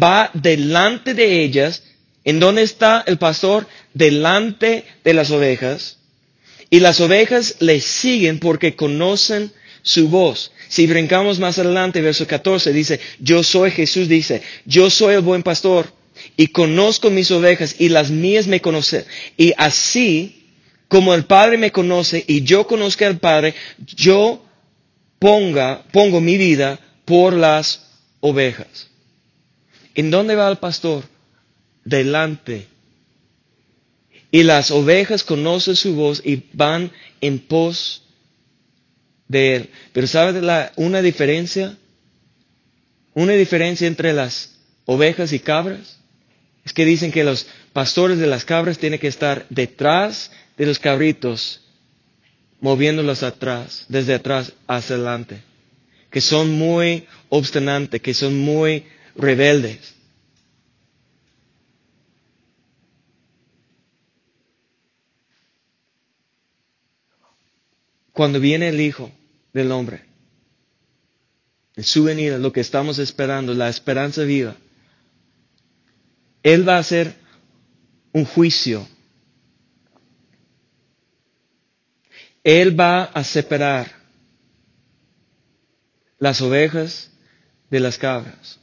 va 0.03 0.31
delante 0.35 1.15
de 1.15 1.43
ellas. 1.43 1.83
¿En 2.27 2.41
dónde 2.41 2.63
está 2.63 3.05
el 3.07 3.19
pastor? 3.19 3.69
Delante 3.95 4.85
de 5.05 5.15
las 5.15 5.31
ovejas. 5.31 5.99
Y 6.69 6.81
las 6.81 7.01
ovejas 7.01 7.57
le 7.61 7.81
siguen 7.81 8.41
porque 8.41 8.75
conocen 8.75 9.53
su 9.83 10.09
voz. 10.09 10.51
Si 10.69 10.89
brincamos 10.89 11.39
más 11.39 11.61
adelante, 11.61 12.03
verso 12.03 12.27
14, 12.27 12.73
dice, 12.73 12.99
yo 13.21 13.45
soy 13.45 13.71
Jesús, 13.71 14.09
dice, 14.09 14.43
yo 14.65 14.91
soy 14.91 15.15
el 15.15 15.21
buen 15.21 15.45
pastor 15.45 15.93
y 16.37 16.49
conozco 16.49 17.11
mis 17.11 17.31
ovejas 17.31 17.77
y 17.79 17.91
las 17.91 18.11
mías 18.11 18.49
me 18.49 18.61
conocen. 18.61 19.05
Y 19.37 19.53
así 19.57 20.49
como 20.89 21.15
el 21.15 21.27
Padre 21.27 21.59
me 21.59 21.71
conoce 21.71 22.25
y 22.27 22.43
yo 22.43 22.67
conozco 22.67 23.07
al 23.07 23.19
Padre, 23.19 23.55
yo 23.95 24.45
pongo 25.21 26.21
mi 26.21 26.37
vida 26.37 26.81
por 27.05 27.35
las 27.35 27.87
ovejas. 28.19 28.89
¿En 29.95 30.11
dónde 30.11 30.35
va 30.35 30.49
el 30.51 30.57
pastor? 30.57 31.05
Delante. 31.87 32.67
Y 34.33 34.43
las 34.43 34.73
ovejas 34.73 35.23
conocen 35.23 35.77
su 35.77 35.95
voz 35.95 36.21
y 36.25 36.43
van 36.53 36.91
en 37.21 37.39
pos 37.39 38.03
de 39.29 39.55
él. 39.57 39.71
Pero 39.93 40.09
¿sabe 40.09 40.43
la, 40.43 40.73
una 40.75 41.01
diferencia? 41.01 41.77
Una 43.15 43.35
diferencia 43.35 43.87
entre 43.87 44.13
las 44.13 44.57
ovejas 44.85 45.33
y 45.33 45.39
cabras. 45.39 45.99
Es 46.65 46.73
que 46.73 46.85
dicen 46.85 47.13
que 47.13 47.23
los 47.23 47.47
pastores 47.73 48.19
de 48.19 48.27
las 48.27 48.45
cabras 48.45 48.79
tienen 48.79 48.99
que 48.99 49.07
estar 49.07 49.47
detrás 49.49 50.33
de 50.59 50.67
los 50.67 50.81
cabritos, 50.81 51.61
moviéndolos 52.61 53.23
atrás, 53.23 53.85
desde 53.89 54.15
atrás 54.15 54.53
hacia 54.67 54.97
adelante. 54.97 55.41
Que 56.11 56.21
son 56.21 56.51
muy 56.51 57.07
obstinantes, 57.29 58.03
que 58.03 58.13
son 58.13 58.37
muy 58.37 58.85
rebeldes. 59.15 59.96
Cuando 68.17 68.41
viene 68.41 68.69
el 68.71 68.81
Hijo 68.81 69.13
del 69.53 69.71
Hombre, 69.71 70.03
en 71.77 71.85
su 71.85 72.03
venida, 72.05 72.39
lo 72.39 72.51
que 72.51 72.61
estamos 72.61 72.99
esperando, 72.99 73.53
la 73.53 73.69
esperanza 73.69 74.23
viva, 74.23 74.57
Él 76.43 76.67
va 76.67 76.77
a 76.77 76.79
hacer 76.79 77.15
un 78.15 78.25
juicio. 78.25 78.89
Él 82.43 82.81
va 82.81 83.05
a 83.05 83.23
separar 83.23 83.93
las 86.19 86.41
ovejas 86.41 87.11
de 87.69 87.81
las 87.81 87.99
cabras. 87.99 88.59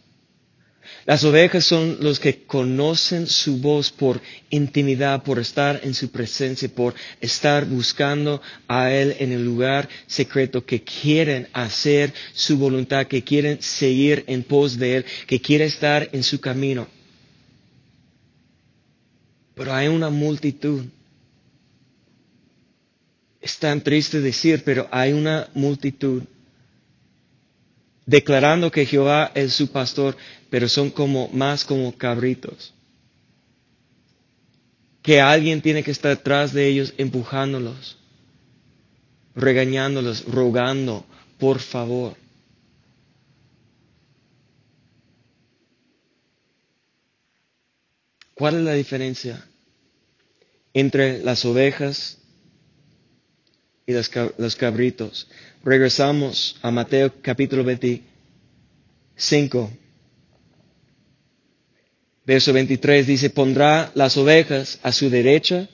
Las 1.05 1.23
ovejas 1.25 1.65
son 1.65 1.97
los 1.99 2.19
que 2.19 2.43
conocen 2.45 3.27
su 3.27 3.57
voz 3.57 3.91
por 3.91 4.21
intimidad, 4.49 5.23
por 5.23 5.37
estar 5.37 5.81
en 5.83 5.93
su 5.93 6.09
presencia, 6.09 6.69
por 6.69 6.95
estar 7.19 7.65
buscando 7.65 8.41
a 8.69 8.89
Él 8.91 9.15
en 9.19 9.33
el 9.33 9.43
lugar 9.43 9.89
secreto, 10.07 10.65
que 10.65 10.81
quieren 10.81 11.49
hacer 11.51 12.13
su 12.33 12.57
voluntad, 12.57 13.07
que 13.07 13.21
quieren 13.21 13.61
seguir 13.61 14.23
en 14.27 14.43
pos 14.43 14.77
de 14.77 14.97
Él, 14.97 15.05
que 15.27 15.41
quieren 15.41 15.67
estar 15.67 16.07
en 16.13 16.23
su 16.23 16.39
camino. 16.39 16.87
Pero 19.55 19.73
hay 19.73 19.89
una 19.89 20.09
multitud. 20.09 20.85
Es 23.41 23.57
tan 23.59 23.81
triste 23.81 24.21
decir, 24.21 24.63
pero 24.63 24.87
hay 24.89 25.11
una 25.11 25.49
multitud 25.53 26.23
declarando 28.05 28.71
que 28.71 28.85
Jehová 28.85 29.31
es 29.33 29.53
su 29.53 29.71
pastor, 29.71 30.15
pero 30.49 30.67
son 30.67 30.89
como 30.89 31.29
más 31.29 31.63
como 31.63 31.95
cabritos. 31.97 32.73
Que 35.01 35.19
alguien 35.19 35.61
tiene 35.61 35.83
que 35.83 35.91
estar 35.91 36.15
detrás 36.15 36.53
de 36.53 36.67
ellos 36.67 36.93
empujándolos, 36.97 37.97
regañándolos, 39.35 40.25
rogando, 40.25 41.05
por 41.37 41.59
favor. 41.59 42.15
¿Cuál 48.35 48.55
es 48.55 48.61
la 48.63 48.73
diferencia 48.73 49.45
entre 50.73 51.21
las 51.23 51.45
ovejas 51.45 52.17
y 53.85 53.93
los, 53.93 54.09
los 54.37 54.55
cabritos. 54.55 55.27
Regresamos 55.63 56.57
a 56.61 56.71
Mateo 56.71 57.13
capítulo 57.21 57.63
25. 57.63 59.71
Verso 62.25 62.53
23 62.53 63.05
dice, 63.07 63.29
pondrá 63.29 63.91
las 63.95 64.15
ovejas 64.17 64.79
a 64.83 64.91
su 64.93 65.09
derecha 65.09 65.67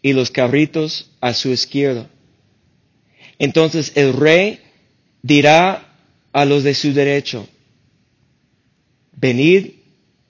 y 0.00 0.12
los 0.12 0.30
cabritos 0.30 1.10
a 1.20 1.34
su 1.34 1.48
izquierda. 1.50 2.08
Entonces 3.38 3.92
el 3.96 4.12
rey 4.14 4.60
dirá 5.22 5.88
a 6.32 6.44
los 6.44 6.64
de 6.64 6.74
su 6.74 6.92
derecho, 6.92 7.48
venid, 9.12 9.70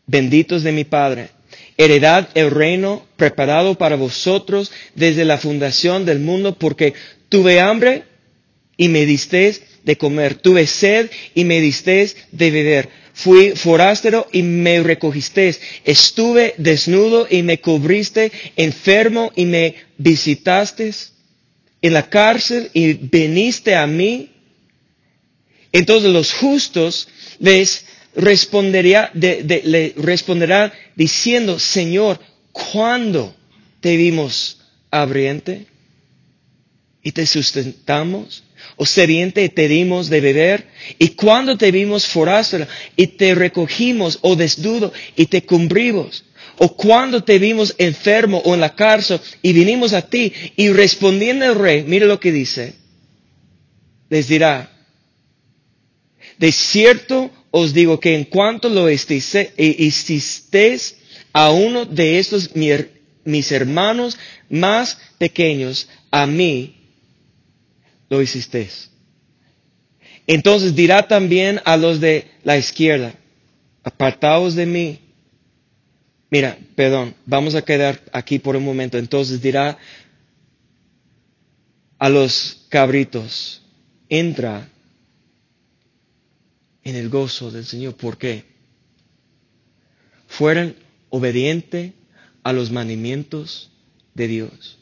benditos 0.07 0.62
de 0.62 0.73
mi 0.73 0.85
Padre, 0.85 1.31
heredad 1.77 2.29
el 2.35 2.51
reino 2.51 3.07
preparado 3.17 3.77
para 3.77 3.97
vosotros 3.97 4.71
desde 4.95 5.25
la 5.25 5.38
fundación 5.38 6.05
del 6.05 6.21
mundo, 6.21 6.59
porque 6.59 6.95
tuve 7.29 7.61
hambre 7.61 8.05
y 8.77 8.88
me 8.88 9.07
disteis 9.07 9.62
de 9.85 9.97
comer, 9.97 10.35
tuve 10.35 10.67
sed 10.67 11.11
y 11.35 11.45
me 11.45 11.61
disteis 11.61 12.17
de 12.33 12.51
beber 12.51 12.88
Fui 13.19 13.51
forastero 13.57 14.29
y 14.33 14.45
me 14.45 14.81
recogisteis. 14.81 15.61
Estuve 15.85 16.55
desnudo 16.57 17.27
y 17.29 17.43
me 17.43 17.61
cubriste, 17.61 18.31
enfermo 18.55 19.33
y 19.35 19.45
me 19.45 19.75
visitasteis. 19.97 21.14
En 21.83 21.95
la 21.95 22.09
cárcel 22.09 22.71
y 22.75 22.93
viniste 22.93 23.75
a 23.75 23.88
mí. 23.88 24.31
Entonces 25.73 26.12
los 26.12 26.33
justos 26.33 27.09
les 27.41 27.85
respondería, 28.14 29.11
le 29.14 29.95
responderán 29.97 30.73
diciendo, 30.95 31.59
Señor, 31.59 32.21
¿cuándo 32.53 33.35
te 33.81 33.97
vimos 33.97 34.61
abriente 34.93 35.67
y 37.09 37.12
te 37.12 37.25
sustentamos? 37.27 38.44
o 38.77 38.85
sediente 38.87 39.49
te 39.49 39.66
dimos 39.68 40.09
de 40.09 40.21
beber, 40.21 40.66
y 40.99 41.09
cuando 41.11 41.57
te 41.57 41.71
vimos 41.71 42.07
forastero 42.07 42.66
y 42.97 43.07
te 43.09 43.35
recogimos, 43.35 44.18
o 44.23 44.37
desnudo 44.37 44.92
y 45.16 45.27
te 45.27 45.42
cubrimos, 45.42 46.25
o 46.59 46.77
cuando 46.77 47.23
te 47.25 47.38
vimos 47.38 47.75
enfermo 47.79 48.38
o 48.44 48.55
en 48.55 48.61
la 48.61 48.75
cárcel 48.75 49.21
y 49.42 49.53
vinimos 49.53 49.92
a 49.92 50.03
ti, 50.03 50.33
y 50.57 50.71
respondiendo 50.71 51.44
el 51.44 51.55
rey, 51.55 51.85
mire 51.85 52.07
lo 52.07 52.18
que 52.21 52.33
dice, 52.33 52.75
les 54.11 54.29
dirá, 54.29 54.71
de 56.38 56.53
cierto 56.53 57.31
os 57.51 57.73
digo 57.73 57.99
que 57.99 58.14
en 58.14 58.25
cuanto 58.25 58.68
lo 58.68 58.88
hicisteis 58.90 59.47
a 61.33 61.51
uno 61.51 61.85
de 61.85 62.18
estos 62.18 62.51
mis 63.25 63.53
hermanos 63.53 64.18
más 64.49 64.99
pequeños, 65.18 65.88
a 66.11 66.27
mí 66.27 66.78
lo 68.09 68.23
hiciste. 68.23 68.68
Entonces 70.27 70.75
dirá 70.75 71.07
también 71.09 71.61
a 71.64 71.77
los 71.77 72.01
de 72.01 72.31
la 72.44 72.59
izquierda, 72.59 73.14
apartaos 73.83 74.55
de 74.55 74.66
mí. 74.66 75.01
Mira, 76.31 76.59
perdón, 76.75 77.14
vamos 77.25 77.55
a 77.55 77.62
quedar 77.62 78.01
aquí 78.12 78.38
por 78.38 78.55
un 78.57 78.64
momento. 78.64 78.99
Entonces 78.99 79.40
dirá 79.40 79.79
a 81.99 82.09
los 82.09 82.66
cabritos, 82.68 83.62
entra 84.09 84.68
en 86.85 86.97
el 86.97 87.09
gozo 87.09 87.51
del 87.51 87.64
Señor. 87.64 87.94
¿Por 87.97 88.18
qué? 88.18 88.44
Fueron 90.27 90.77
obedientes 91.09 91.92
a 92.42 92.53
los 92.53 92.71
mandamientos 92.71 93.71
de 94.14 94.29
Dios. 94.29 94.79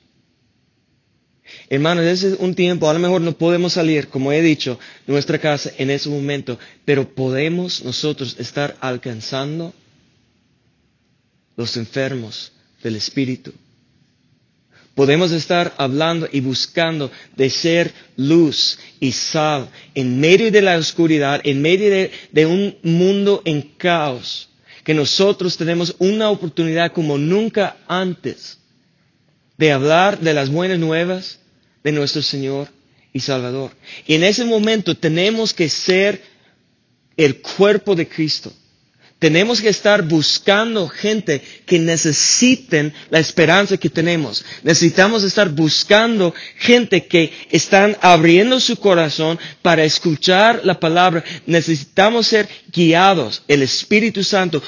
Hermanos, 1.69 2.05
ese 2.05 2.29
es 2.29 2.35
un 2.39 2.55
tiempo, 2.55 2.89
a 2.89 2.93
lo 2.93 2.99
mejor 2.99 3.21
no 3.21 3.37
podemos 3.37 3.75
salir, 3.75 4.09
como 4.09 4.33
he 4.33 4.43
dicho, 4.43 4.79
de 5.07 5.13
nuestra 5.13 5.39
casa 5.39 5.71
en 5.79 5.91
ese 5.91 6.09
momento, 6.09 6.59
pero 6.85 7.09
podemos 7.15 7.85
nosotros 7.85 8.37
estar 8.39 8.77
alcanzando 8.81 9.73
los 11.57 11.77
enfermos 11.77 12.53
del 12.83 12.97
Espíritu. 12.97 13.53
Podemos 14.95 15.31
estar 15.31 15.75
hablando 15.77 16.29
y 16.33 16.41
buscando 16.41 17.11
de 17.37 17.51
ser 17.51 17.93
luz 18.17 18.79
y 18.99 19.13
sal 19.13 19.69
en 19.95 20.19
medio 20.19 20.51
de 20.51 20.63
la 20.63 20.79
oscuridad, 20.79 21.41
en 21.45 21.61
medio 21.61 21.91
de, 21.91 22.11
de 22.33 22.47
un 22.47 22.77
mundo 22.83 23.43
en 23.45 23.63
caos, 23.77 24.49
que 24.85 24.95
nosotros 24.95 25.57
tenemos 25.57 25.95
una 25.99 26.31
oportunidad 26.31 26.93
como 26.93 27.19
nunca 27.19 27.77
antes 27.87 28.59
de 29.59 29.73
hablar 29.73 30.21
de 30.21 30.35
las 30.35 30.51
buenas 30.51 30.79
nuevas 30.79 31.39
de 31.83 31.93
nuestro 31.93 32.23
Señor 32.23 32.69
y 33.13 33.21
Salvador. 33.21 33.71
Y 34.07 34.15
en 34.15 34.25
ese 34.25 34.45
momento 34.45 34.97
tenemos 34.97 35.55
que 35.55 35.69
ser 35.69 36.23
el 37.17 37.41
cuerpo 37.41 37.95
de 37.95 38.09
Cristo. 38.09 38.53
Tenemos 39.19 39.63
que 39.63 39.71
estar 39.71 40.03
buscando 40.03 40.89
gente 40.89 41.41
que 41.65 41.79
necesiten 41.79 42.93
la 43.09 43.19
esperanza 43.19 43.79
que 43.79 43.89
tenemos. 43.89 44.45
Necesitamos 44.63 45.25
estar 45.25 45.49
buscando 45.49 46.35
gente 46.59 47.07
que 47.07 47.33
están 47.51 47.97
abriendo 48.03 48.61
su 48.61 48.77
corazón 48.77 49.39
para 49.63 49.85
escuchar 49.85 50.61
la 50.65 50.79
palabra. 50.79 51.25
Necesitamos 51.47 52.27
ser 52.27 52.47
guiados. 52.71 53.43
El 53.49 53.63
Espíritu 53.63 54.23
Santo 54.23 54.63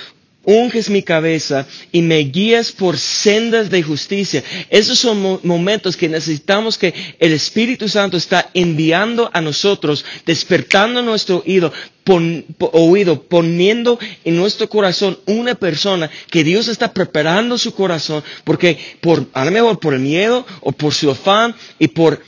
unges 0.48 0.88
mi 0.88 1.02
cabeza 1.02 1.66
y 1.92 2.00
me 2.00 2.20
guías 2.20 2.72
por 2.72 2.98
sendas 2.98 3.68
de 3.68 3.82
justicia. 3.82 4.42
Esos 4.70 4.98
son 4.98 5.40
momentos 5.42 5.94
que 5.94 6.08
necesitamos 6.08 6.78
que 6.78 6.94
el 7.18 7.32
Espíritu 7.32 7.87
Santo 7.87 8.16
está 8.16 8.48
enviando 8.54 9.30
a 9.34 9.42
nosotros, 9.42 10.06
despertando 10.24 11.02
nuestro 11.02 11.44
oído, 11.44 13.22
poniendo 13.28 13.98
en 14.24 14.37
nuestro 14.37 14.70
corazón 14.70 15.18
una 15.26 15.54
persona 15.54 16.11
que 16.30 16.42
Dios 16.44 16.68
está 16.68 16.94
preparando 16.94 17.58
su 17.58 17.74
corazón, 17.74 18.24
porque 18.44 18.78
por, 19.02 19.26
a 19.34 19.44
lo 19.44 19.50
mejor 19.50 19.78
por 19.78 19.92
el 19.92 20.00
miedo 20.00 20.46
o 20.62 20.72
por 20.72 20.94
su 20.94 21.11
afán 21.11 21.54
y 21.78 21.88
por 21.88 22.22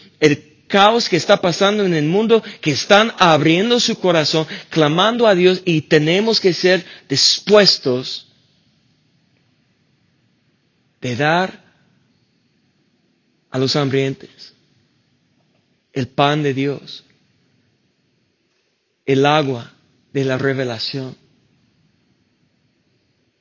caos 0.71 1.09
que 1.09 1.17
está 1.17 1.37
pasando 1.43 1.85
en 1.85 1.93
el 1.93 2.07
mundo, 2.07 2.43
que 2.63 2.71
están 2.71 3.13
abriendo 3.19 3.79
su 3.81 3.99
corazón, 3.99 4.47
clamando 4.71 5.27
a 5.27 5.35
Dios 5.35 5.61
y 5.67 5.83
tenemos 5.83 6.41
que 6.41 6.55
ser 6.55 6.87
dispuestos 7.09 8.29
de 11.01 11.17
dar 11.17 11.63
a 13.51 13.59
los 13.59 13.75
hambrientes 13.77 14.55
el 15.93 16.07
pan 16.07 16.45
de 16.45 16.55
Dios, 16.55 17.05
el 19.05 19.27
agua 19.27 19.73
de 20.13 20.25
la 20.25 20.39
revelación, 20.39 21.17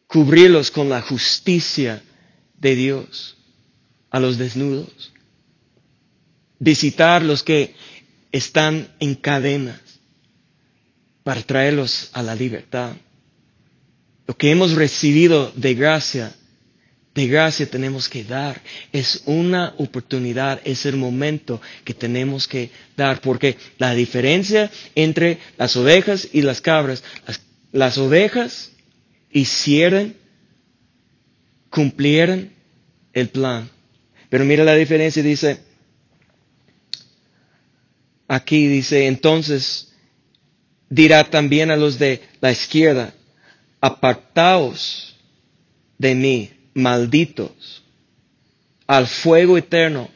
cubrirlos 0.07 0.71
con 0.71 0.89
la 0.89 1.01
justicia 1.01 2.01
de 2.57 2.75
Dios 2.75 3.37
a 4.09 4.19
los 4.19 4.39
desnudos 4.39 5.13
visitar 6.59 7.23
los 7.23 7.41
que 7.43 7.73
están 8.31 8.89
en 8.99 9.15
cadenas 9.15 9.79
para 11.23 11.41
traerlos 11.41 12.09
a 12.13 12.21
la 12.23 12.35
libertad. 12.35 12.93
Lo 14.27 14.37
que 14.37 14.51
hemos 14.51 14.73
recibido 14.73 15.51
de 15.55 15.73
gracia, 15.73 16.33
de 17.15 17.27
gracia 17.27 17.69
tenemos 17.69 18.07
que 18.07 18.23
dar. 18.23 18.61
Es 18.93 19.23
una 19.25 19.73
oportunidad, 19.77 20.61
es 20.63 20.85
el 20.85 20.97
momento 20.97 21.61
que 21.83 21.93
tenemos 21.93 22.47
que 22.47 22.69
dar, 22.95 23.21
porque 23.21 23.57
la 23.77 23.93
diferencia 23.95 24.69
entre 24.95 25.39
las 25.57 25.75
ovejas 25.75 26.27
y 26.31 26.41
las 26.43 26.61
cabras, 26.61 27.03
las, 27.71 27.97
ovejas 27.97 28.71
hicieron, 29.31 30.15
cumplieron 31.69 32.51
el 33.13 33.29
plan. 33.29 33.69
Pero 34.29 34.45
mira 34.45 34.63
la 34.63 34.75
diferencia, 34.75 35.23
dice, 35.23 35.59
Aquí 38.31 38.67
dice, 38.67 39.07
entonces 39.07 39.91
dirá 40.87 41.23
también 41.23 41.71
a 41.71 41.75
los 41.75 41.97
de 41.97 42.21
la 42.41 42.51
izquierda, 42.51 43.11
apartaos 43.81 45.17
de 45.97 46.13
mí, 46.13 46.51
malditos, 46.75 47.83
al 48.85 49.07
fuego 49.07 49.57
eterno, 49.57 50.11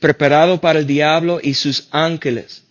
preparado 0.00 0.60
para 0.60 0.80
el 0.80 0.86
diablo 0.88 1.38
y 1.40 1.54
sus 1.54 1.86
ángeles. 1.92 2.64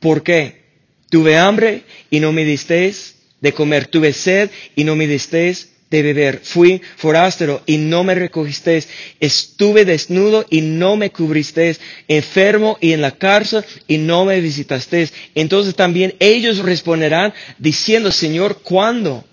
¿Por 0.00 0.24
qué? 0.24 0.64
Tuve 1.10 1.36
hambre 1.36 1.84
y 2.10 2.18
no 2.18 2.32
me 2.32 2.44
disteis 2.44 3.14
de 3.40 3.52
comer, 3.52 3.86
tuve 3.86 4.12
sed 4.12 4.50
y 4.74 4.82
no 4.82 4.96
me 4.96 5.06
disteis 5.06 5.73
de 5.94 6.02
beber. 6.02 6.40
Fui 6.42 6.82
forastero 6.96 7.62
y 7.66 7.76
no 7.78 8.02
me 8.02 8.14
recogisteis. 8.16 8.88
Estuve 9.20 9.84
desnudo 9.84 10.44
y 10.50 10.60
no 10.60 10.96
me 10.96 11.10
cubristeis. 11.10 11.80
Enfermo 12.08 12.76
y 12.80 12.92
en 12.92 13.00
la 13.00 13.12
cárcel 13.12 13.64
y 13.86 13.98
no 13.98 14.24
me 14.24 14.40
visitasteis. 14.40 15.12
Entonces 15.34 15.74
también 15.76 16.14
ellos 16.18 16.58
responderán 16.58 17.32
diciendo, 17.58 18.10
Señor, 18.10 18.60
¿cuándo? 18.62 19.24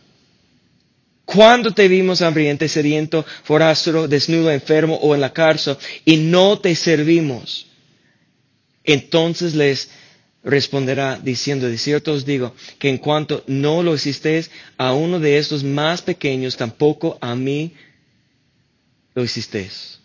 ¿Cuándo 1.25 1.71
te 1.71 1.87
vimos 1.87 2.21
hambriente, 2.21 2.67
sediento, 2.67 3.25
forastero, 3.43 4.07
desnudo, 4.07 4.51
enfermo 4.51 4.95
o 5.01 5.15
en 5.15 5.21
la 5.21 5.33
cárcel 5.33 5.77
y 6.05 6.17
no 6.17 6.59
te 6.59 6.75
servimos? 6.75 7.67
Entonces 8.83 9.55
les 9.55 9.89
responderá 10.43 11.19
diciendo, 11.19 11.67
de 11.67 11.77
cierto 11.77 12.13
os 12.13 12.25
digo, 12.25 12.55
que 12.79 12.89
en 12.89 12.97
cuanto 12.97 13.43
no 13.47 13.83
lo 13.83 13.93
hicisteis 13.93 14.49
a 14.77 14.93
uno 14.93 15.19
de 15.19 15.37
estos 15.37 15.63
más 15.63 16.01
pequeños, 16.01 16.57
tampoco 16.57 17.17
a 17.21 17.35
mí 17.35 17.73
lo 19.13 19.23
hicisteis. 19.23 19.99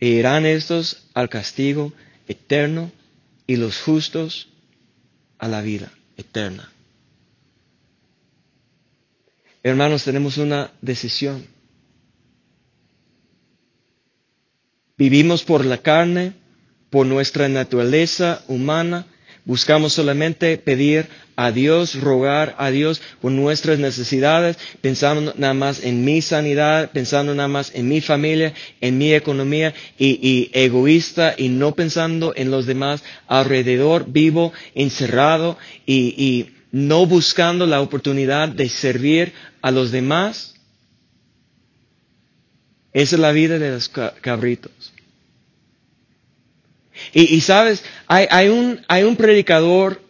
E 0.00 0.08
irán 0.08 0.46
estos 0.46 1.06
al 1.14 1.28
castigo 1.28 1.92
eterno 2.28 2.92
y 3.46 3.56
los 3.56 3.80
justos 3.80 4.48
a 5.38 5.48
la 5.48 5.60
vida 5.62 5.92
eterna. 6.16 6.70
Hermanos, 9.62 10.04
tenemos 10.04 10.36
una 10.36 10.72
decisión. 10.82 11.46
Vivimos 14.96 15.42
por 15.42 15.64
la 15.64 15.78
carne, 15.78 16.34
por 16.94 17.06
nuestra 17.06 17.48
naturaleza 17.48 18.44
humana, 18.46 19.04
Buscamos 19.46 19.92
solamente 19.92 20.56
pedir 20.56 21.06
a 21.36 21.50
Dios, 21.50 22.00
rogar 22.00 22.54
a 22.56 22.70
Dios 22.70 23.02
por 23.20 23.30
nuestras 23.30 23.78
necesidades, 23.78 24.56
pensando 24.80 25.34
nada 25.36 25.52
más 25.52 25.82
en 25.84 26.02
mi 26.02 26.22
sanidad, 26.22 26.90
pensando 26.92 27.34
nada 27.34 27.48
más 27.48 27.70
en 27.74 27.86
mi 27.86 28.00
familia, 28.00 28.54
en 28.80 28.96
mi 28.96 29.12
economía 29.12 29.74
y, 29.98 30.48
egoísta 30.54 31.34
y 31.36 31.50
no 31.50 31.74
pensando 31.74 32.32
en 32.36 32.50
los 32.50 32.64
demás 32.64 33.02
alrededor, 33.26 34.06
vivo, 34.10 34.54
encerrado 34.74 35.58
y, 35.84 36.14
y 36.16 36.54
no 36.72 37.04
buscando 37.04 37.66
la 37.66 37.82
oportunidad 37.82 38.48
de 38.48 38.70
servir 38.70 39.34
a 39.60 39.70
los 39.70 39.90
demás. 39.90 40.54
Esa 42.94 43.16
es 43.16 43.20
la 43.20 43.32
vida 43.32 43.58
de 43.58 43.72
los 43.72 43.90
cabritos. 43.90 44.94
Y, 47.12 47.40
sabes, 47.40 47.82
hay, 48.06 48.48
un, 48.48 48.80
hay 48.88 49.02
un 49.02 49.16
predicador 49.16 50.00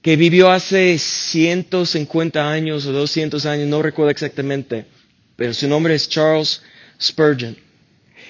que 0.00 0.16
vivió 0.16 0.50
hace 0.50 0.98
150 0.98 2.48
años 2.48 2.86
o 2.86 2.92
200 2.92 3.44
años, 3.46 3.68
no 3.68 3.82
recuerdo 3.82 4.10
exactamente, 4.10 4.86
pero 5.34 5.52
su 5.52 5.66
nombre 5.68 5.94
es 5.96 6.08
Charles 6.08 6.62
Spurgeon. 7.02 7.56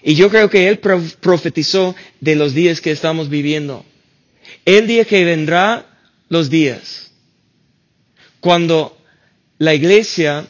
Y 0.02 0.14
yo 0.14 0.30
creo 0.30 0.48
que 0.48 0.68
él 0.68 0.78
profetizó 0.78 1.94
de 2.20 2.36
los 2.36 2.54
días 2.54 2.80
que 2.80 2.92
estamos 2.92 3.28
viviendo. 3.28 3.84
El 4.64 4.86
día 4.86 5.04
que 5.04 5.24
vendrá 5.24 5.86
los 6.28 6.48
días, 6.48 7.10
cuando 8.40 8.96
la 9.58 9.74
iglesia, 9.74 10.46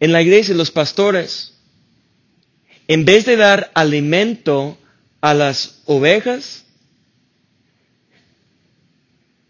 en 0.00 0.12
la 0.12 0.22
iglesia 0.22 0.54
los 0.54 0.70
pastores, 0.70 1.54
en 2.88 3.04
vez 3.04 3.24
de 3.26 3.36
dar 3.36 3.70
alimento 3.74 4.78
a 5.26 5.34
las 5.34 5.82
ovejas, 5.86 6.64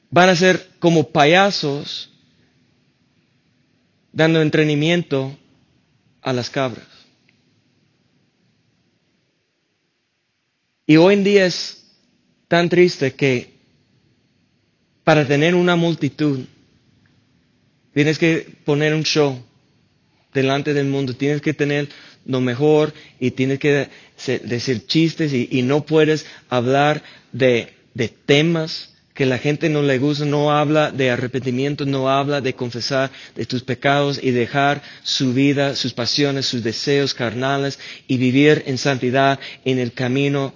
van 0.09 0.31
a 0.31 0.35
ser 0.35 0.71
como 0.79 1.11
payasos 1.11 2.11
dando 4.11 4.41
entrenamiento 4.41 5.37
a 6.23 6.33
las 6.33 6.49
cabras. 6.49 6.87
Y 10.87 10.97
hoy 10.97 11.13
en 11.13 11.25
día 11.25 11.45
es 11.45 11.85
tan 12.49 12.71
triste 12.71 13.13
que 13.13 13.53
para 15.05 15.29
tener 15.29 15.55
una 15.55 15.77
multitud 15.77 16.47
tienes 17.93 18.19
que 18.19 18.51
poner 18.65 18.95
un 18.95 19.03
show 19.03 19.45
delante 20.33 20.73
del 20.73 20.87
mundo, 20.87 21.15
tienes 21.15 21.43
que 21.43 21.53
tener 21.53 21.91
lo 22.27 22.41
mejor 22.41 22.93
y 23.21 23.31
tienes 23.31 23.59
que 23.59 23.89
decir 24.45 24.87
chistes 24.87 25.33
y, 25.33 25.63
no 25.63 25.85
puedes 25.87 26.27
hablar 26.49 27.03
de, 27.33 27.69
de, 27.95 28.09
temas 28.09 28.93
que 29.15 29.27
la 29.27 29.39
gente 29.39 29.69
no 29.71 29.83
le 29.83 29.99
gusta, 29.99 30.25
no 30.27 30.53
habla 30.53 30.91
de 30.91 31.11
arrepentimiento, 31.11 31.87
no 31.87 32.11
habla 32.11 32.41
de 32.41 32.55
confesar 32.55 33.11
de 33.35 33.47
tus 33.47 33.63
pecados 33.63 34.21
y 34.23 34.31
dejar 34.31 34.83
su 35.03 35.33
vida, 35.33 35.75
sus 35.75 35.95
pasiones, 35.95 36.47
sus 36.47 36.63
deseos 36.63 37.15
carnales 37.15 37.79
y 38.07 38.19
vivir 38.19 38.65
en 38.67 38.77
santidad 38.77 39.39
en 39.65 39.79
el 39.79 39.93
camino 39.93 40.53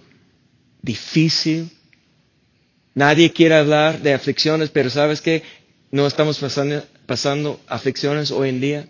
difícil. 0.83 1.71
Nadie 2.95 3.33
quiere 3.33 3.55
hablar 3.55 4.01
de 4.03 4.13
aflicciones, 4.13 4.69
pero 4.71 4.91
¿sabes 4.91 5.21
qué? 5.23 5.43
No 5.91 6.07
estamos 6.07 6.39
pasando, 6.39 6.85
pasando 7.07 7.61
aflicciones 7.67 8.31
hoy 8.31 8.51
en 8.51 8.61
día. 8.61 8.89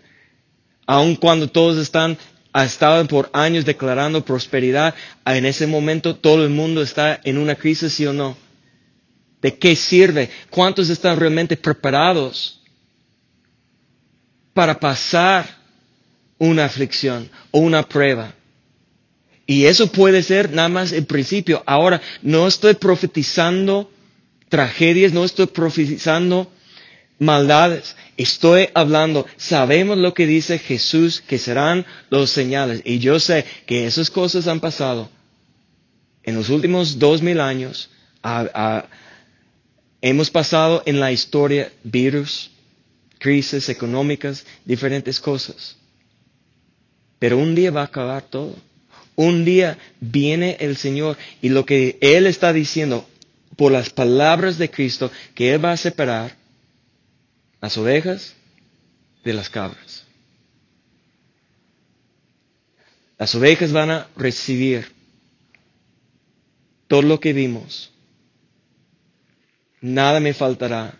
Aun 0.85 1.15
cuando 1.15 1.47
todos 1.47 1.77
están 1.77 2.17
estado 2.53 3.07
por 3.07 3.29
años 3.33 3.65
declarando 3.65 4.25
prosperidad, 4.25 4.93
en 5.25 5.45
ese 5.45 5.67
momento 5.67 6.15
todo 6.15 6.43
el 6.43 6.49
mundo 6.49 6.81
está 6.81 7.19
en 7.23 7.37
una 7.37 7.55
crisis, 7.55 7.93
sí 7.93 8.05
o 8.05 8.13
no. 8.13 8.37
¿De 9.41 9.57
qué 9.57 9.75
sirve? 9.75 10.29
¿Cuántos 10.49 10.89
están 10.89 11.17
realmente 11.19 11.57
preparados 11.57 12.61
para 14.53 14.79
pasar 14.79 15.57
una 16.37 16.65
aflicción 16.65 17.29
o 17.51 17.59
una 17.59 17.83
prueba? 17.87 18.35
Y 19.47 19.65
eso 19.65 19.87
puede 19.91 20.21
ser 20.21 20.51
nada 20.51 20.69
más 20.69 20.91
el 20.91 21.05
principio. 21.05 21.63
Ahora, 21.65 22.01
no 22.21 22.47
estoy 22.47 22.75
profetizando 22.75 23.91
tragedias, 24.49 25.11
no 25.13 25.23
estoy 25.25 25.47
profetizando 25.47 26.51
maldades. 27.21 27.95
Estoy 28.17 28.69
hablando, 28.73 29.25
sabemos 29.37 29.97
lo 29.97 30.13
que 30.13 30.25
dice 30.25 30.57
Jesús, 30.57 31.21
que 31.21 31.37
serán 31.37 31.85
los 32.09 32.31
señales. 32.31 32.81
Y 32.83 32.99
yo 32.99 33.19
sé 33.19 33.45
que 33.65 33.85
esas 33.85 34.09
cosas 34.09 34.47
han 34.47 34.59
pasado 34.59 35.09
en 36.23 36.35
los 36.35 36.49
últimos 36.49 36.97
dos 36.99 37.21
mil 37.21 37.39
años. 37.39 37.89
hemos 40.01 40.31
pasado 40.31 40.81
en 40.85 40.99
la 40.99 41.11
historia 41.11 41.71
virus, 41.83 42.49
crisis 43.19 43.69
económicas, 43.69 44.43
diferentes 44.65 45.19
cosas. 45.19 45.77
Pero 47.19 47.37
un 47.37 47.53
día 47.53 47.69
va 47.69 47.81
a 47.81 47.85
acabar 47.85 48.23
todo. 48.23 48.55
Un 49.15 49.45
día 49.45 49.77
viene 49.99 50.57
el 50.59 50.75
Señor 50.75 51.17
y 51.39 51.49
lo 51.49 51.67
que 51.67 51.99
Él 52.01 52.25
está 52.25 52.51
diciendo 52.51 53.07
por 53.55 53.71
las 53.71 53.91
palabras 53.91 54.57
de 54.57 54.71
Cristo, 54.71 55.11
que 55.35 55.53
Él 55.53 55.63
va 55.63 55.73
a 55.73 55.77
separar 55.77 56.40
las 57.61 57.77
ovejas 57.77 58.33
de 59.23 59.33
las 59.33 59.49
cabras. 59.49 60.03
Las 63.19 63.35
ovejas 63.35 63.71
van 63.71 63.91
a 63.91 64.07
recibir 64.17 64.91
todo 66.87 67.03
lo 67.03 67.19
que 67.19 67.33
vimos. 67.33 67.91
Nada 69.79 70.19
me 70.19 70.33
faltará. 70.33 70.97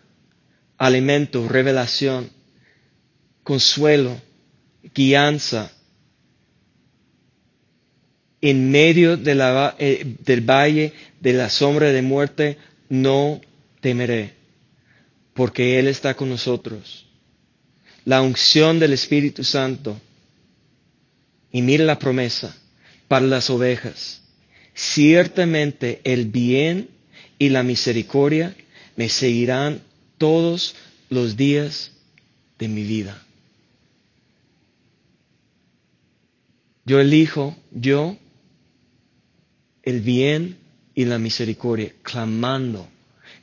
Alimento, 0.77 1.47
revelación, 1.47 2.29
consuelo, 3.43 4.19
guianza. 4.93 5.71
En 8.39 8.71
medio 8.71 9.17
de 9.17 9.35
la, 9.35 9.75
eh, 9.79 10.15
del 10.23 10.41
valle 10.41 10.93
de 11.19 11.33
la 11.33 11.49
sombra 11.49 11.91
de 11.91 12.01
muerte, 12.01 12.57
no 12.89 13.41
temeré 13.81 14.40
porque 15.33 15.79
Él 15.79 15.87
está 15.87 16.15
con 16.15 16.29
nosotros. 16.29 17.05
La 18.05 18.21
unción 18.21 18.79
del 18.79 18.93
Espíritu 18.93 19.43
Santo. 19.43 19.99
Y 21.51 21.61
mire 21.61 21.85
la 21.85 21.99
promesa 21.99 22.55
para 23.07 23.25
las 23.25 23.49
ovejas. 23.49 24.21
Ciertamente 24.73 26.01
el 26.03 26.25
bien 26.25 26.89
y 27.37 27.49
la 27.49 27.63
misericordia 27.63 28.55
me 28.95 29.09
seguirán 29.09 29.81
todos 30.17 30.75
los 31.09 31.35
días 31.35 31.91
de 32.57 32.67
mi 32.67 32.83
vida. 32.83 33.21
Yo 36.85 36.99
elijo, 36.99 37.55
yo, 37.71 38.17
el 39.83 40.01
bien 40.01 40.57
y 40.95 41.05
la 41.05 41.19
misericordia, 41.19 41.93
clamando 42.01 42.87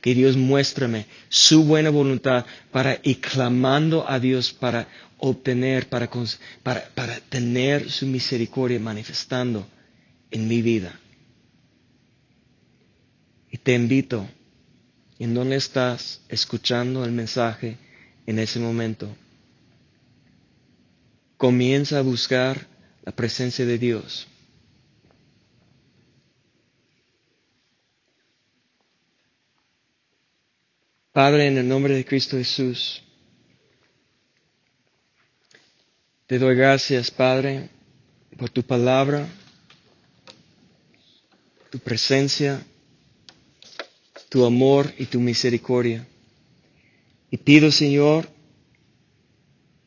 que 0.01 0.13
Dios 0.15 0.37
muéstrame 0.37 1.05
su 1.29 1.63
buena 1.65 1.89
voluntad 1.89 2.45
para 2.71 2.99
y 3.03 3.15
clamando 3.15 4.09
a 4.09 4.19
Dios 4.19 4.53
para 4.53 4.87
obtener, 5.17 5.87
para, 5.89 6.09
para, 6.63 6.89
para 6.95 7.19
tener 7.21 7.89
su 7.91 8.05
misericordia 8.05 8.79
manifestando 8.79 9.67
en 10.31 10.47
mi 10.47 10.61
vida. 10.61 10.97
Y 13.51 13.57
te 13.57 13.73
invito, 13.73 14.27
en 15.17 15.33
donde 15.33 15.57
estás 15.57 16.21
escuchando 16.29 17.03
el 17.03 17.11
mensaje 17.11 17.77
en 18.25 18.39
ese 18.39 18.59
momento, 18.59 19.13
comienza 21.35 21.97
a 21.97 22.01
buscar 22.01 22.67
la 23.03 23.11
presencia 23.11 23.65
de 23.65 23.77
Dios. 23.77 24.27
Padre, 31.19 31.47
en 31.47 31.57
el 31.57 31.67
nombre 31.67 31.93
de 31.95 32.05
Cristo 32.05 32.37
Jesús, 32.37 33.03
te 36.25 36.39
doy 36.39 36.55
gracias, 36.55 37.11
Padre, 37.11 37.67
por 38.37 38.49
tu 38.49 38.63
palabra. 38.63 39.27
tu 41.69 41.77
presencia, 41.79 42.65
tu 44.29 44.45
amor 44.45 44.93
y 44.97 45.07
tu 45.07 45.19
misericordia. 45.19 46.07
Y 47.29 47.35
pido, 47.35 47.69
Señor, 47.69 48.25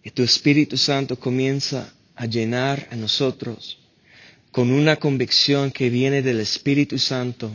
que 0.03 0.11
tu 0.11 0.23
Espíritu 0.23 0.77
Santo 0.77 1.19
comienza 1.19 1.95
a 2.15 2.27
llenar 2.27 2.89
a 2.91 2.97
nosotros 2.97 3.79
con 4.51 4.71
una 4.71 4.97
convicción 4.97 5.71
que 5.71 5.89
viene 5.89 6.21
del 6.21 6.41
Espíritu 6.41 6.99
Santo. 6.99 7.51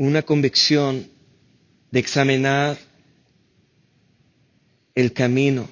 Una 0.00 0.22
convicción 0.22 1.08
de 1.90 1.98
examinar 1.98 2.78
el 4.94 5.12
camino 5.12 5.68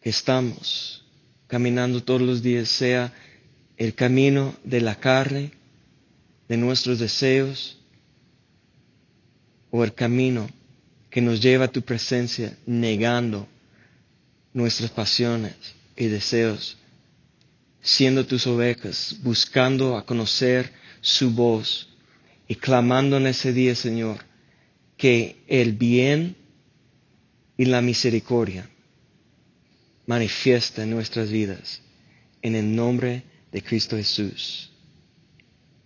que 0.00 0.10
estamos 0.10 1.04
caminando 1.48 2.04
todos 2.04 2.20
los 2.20 2.44
días, 2.44 2.68
sea 2.68 3.12
el 3.76 3.92
camino 3.96 4.54
de 4.62 4.80
la 4.82 4.94
carne, 4.94 5.50
de 6.46 6.56
nuestros 6.58 7.00
deseos, 7.00 7.76
o 9.72 9.82
el 9.82 9.92
camino 9.92 10.48
que 11.10 11.20
nos 11.20 11.40
lleva 11.40 11.64
a 11.64 11.72
tu 11.72 11.82
presencia 11.82 12.56
negando 12.66 13.48
nuestras 14.52 14.92
pasiones 14.92 15.56
y 15.96 16.06
deseos, 16.06 16.76
siendo 17.82 18.24
tus 18.24 18.46
ovejas, 18.46 19.16
buscando 19.24 19.96
a 19.96 20.06
conocer 20.06 20.72
su 21.00 21.32
voz 21.32 21.88
y 22.48 22.54
clamando 22.56 23.16
en 23.16 23.26
ese 23.26 23.52
día, 23.52 23.74
Señor, 23.74 24.18
que 24.96 25.36
el 25.48 25.72
bien 25.72 26.36
y 27.56 27.64
la 27.64 27.80
misericordia 27.82 28.68
manifiesta 30.06 30.82
en 30.82 30.90
nuestras 30.90 31.30
vidas. 31.30 31.82
En 32.42 32.54
el 32.54 32.74
nombre 32.74 33.24
de 33.50 33.62
Cristo 33.62 33.96
Jesús. 33.96 34.70